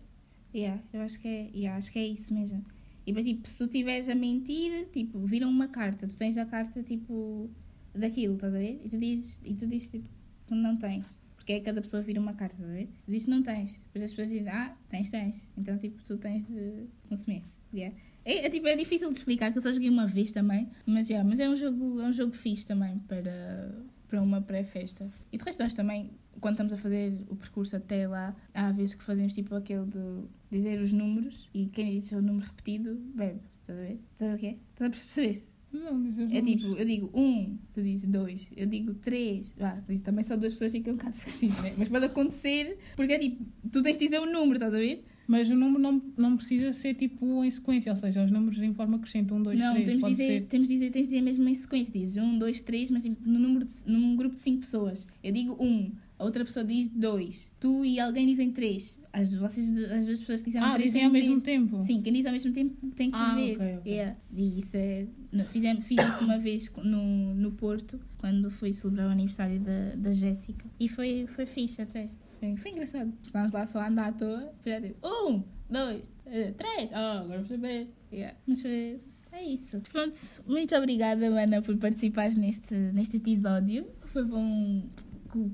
[0.54, 2.64] Yeah, eu acho que é, yeah, acho que é isso mesmo.
[3.06, 6.46] E depois, tipo, se tu estiveres a mentir, tipo, viram uma carta, tu tens a
[6.46, 7.50] carta, tipo,
[7.94, 8.80] daquilo, estás a ver?
[8.82, 10.08] E tu dizes, e tu dizes tipo,
[10.46, 11.14] tu não tens.
[11.36, 12.86] Porque é cada pessoa vira uma carta, estás a ver?
[13.04, 13.80] Tu dizes não tens.
[13.82, 15.52] Depois as pessoas dizem, ah, tens, tens.
[15.58, 17.42] Então, tipo, tu tens de consumir.
[17.72, 17.94] Yeah.
[18.26, 20.68] É, é, tipo, é difícil de explicar, que eu só joguei uma vez também.
[20.84, 23.72] Mas, yeah, mas é um jogo, é um jogo fixe também para,
[24.08, 25.08] para uma pré-festa.
[25.32, 26.10] E de resto, nós também,
[26.40, 30.24] quando estamos a fazer o percurso até lá, há vezes que fazemos tipo aquele de
[30.50, 33.40] dizer os números e quem diz o número repetido, bebe.
[33.60, 34.00] Estás a ver?
[34.12, 34.50] Estás a ver o que é?
[34.72, 35.56] Estás a perceber isso?
[35.72, 36.46] Não, diz os É números.
[36.62, 40.52] tipo, eu digo um, tu dizes dois, eu digo três, vá, dizes, também só duas
[40.54, 41.74] pessoas ficam um bocado esquecidas, né?
[41.76, 45.04] Mas pode acontecer, porque é tipo, tu tens de dizer o número, estás a ver?
[45.26, 48.72] Mas o número não, não precisa ser tipo em sequência, ou seja, os números em
[48.72, 50.46] forma crescente, 1, 2, não, 3, temos de dizer, ser.
[50.46, 53.16] temos de dizer, tens de dizer mesmo em sequência, dizes um, dois, três, mas tipo,
[53.28, 55.06] no número de, num grupo de cinco pessoas.
[55.24, 58.98] Eu digo um, a outra pessoa diz dois, tu e alguém dizem três.
[59.12, 61.82] As, vocês, as duas pessoas que disseram Ah, três dizem ao mesmo tempo?
[61.82, 63.54] Sim, quem diz ao mesmo tempo tem que Ah, ver.
[63.54, 63.92] ok, ok.
[63.92, 64.16] Yeah.
[64.34, 65.06] E isso é.
[65.48, 70.12] Fizemos, fiz isso uma vez no, no Porto, quando fui celebrar o aniversário da, da
[70.12, 70.64] Jéssica.
[70.78, 72.08] E foi, foi fixe até.
[72.56, 73.12] Foi, engraçado.
[73.24, 74.52] Estávamos lá só a andar à toa.
[74.64, 76.90] Já tipo, um, dois, eh, três.
[76.92, 77.88] Oh, agora vou saber.
[78.12, 78.36] Yeah.
[78.46, 79.00] Mas foi.
[79.32, 79.80] É isso.
[79.92, 83.86] Pronto, muito obrigada, Ana, por participares neste, neste episódio.
[84.06, 84.82] Foi bom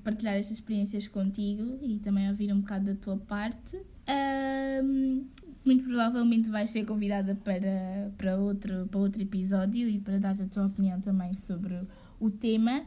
[0.04, 3.76] partilhar estas experiências contigo e também ouvir um bocado da tua parte.
[4.06, 5.24] Ahm,
[5.64, 10.46] muito provavelmente vais ser convidada para, para, outro, para outro episódio e para dar a
[10.46, 11.80] tua opinião também sobre
[12.20, 12.84] o tema.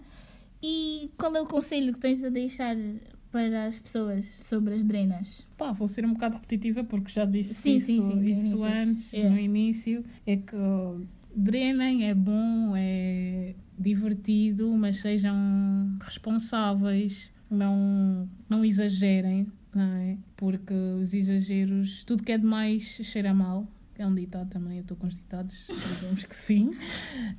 [0.61, 2.75] E qual é o conselho que tens a deixar
[3.35, 5.45] para as pessoas sobre as drenas?
[5.57, 8.39] Pá, vou ser um bocado repetitiva porque já disse Sim, isso, sim, sim, no isso
[8.39, 8.63] início.
[8.63, 9.35] antes, Yeah.
[9.35, 10.05] no início.
[10.25, 10.95] É que ó,
[11.35, 15.35] drenem, é bom, é divertido, mas sejam
[15.99, 20.17] responsáveis, não, não exagerem, não é?
[20.37, 23.67] Porque os exageros, tudo que é demais cheira mal.
[23.97, 25.67] É um ditado também, eu estou com os ditados,
[25.99, 26.73] digamos que sim.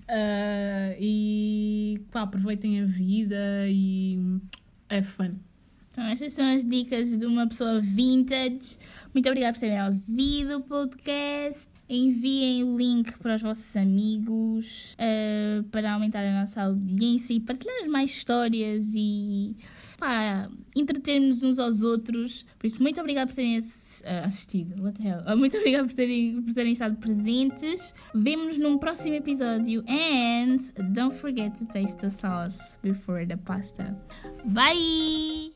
[0.09, 4.19] Ah, e pá, aproveitem a vida e
[4.91, 5.33] é fun.
[5.97, 8.77] Então, estas são as dicas de uma pessoa vintage.
[9.15, 11.67] Muito obrigada por terem ouvido o podcast.
[11.89, 17.89] Enviem o link para os vossos amigos eh, para aumentar a nossa audiência e partilhar
[17.89, 19.57] mais histórias e
[19.99, 22.45] pá, entretermos uns aos outros.
[22.59, 23.59] Por isso, muito obrigada por terem
[24.05, 24.83] ah, assistido.
[24.83, 25.23] What the hell?
[25.25, 27.95] Ah, Muito obrigada por terem, por terem estado presentes.
[28.15, 29.83] Vemo-nos num próximo episódio.
[29.89, 30.59] And
[30.93, 33.97] don't forget to taste the sauce before the pasta.
[34.45, 35.56] Bye!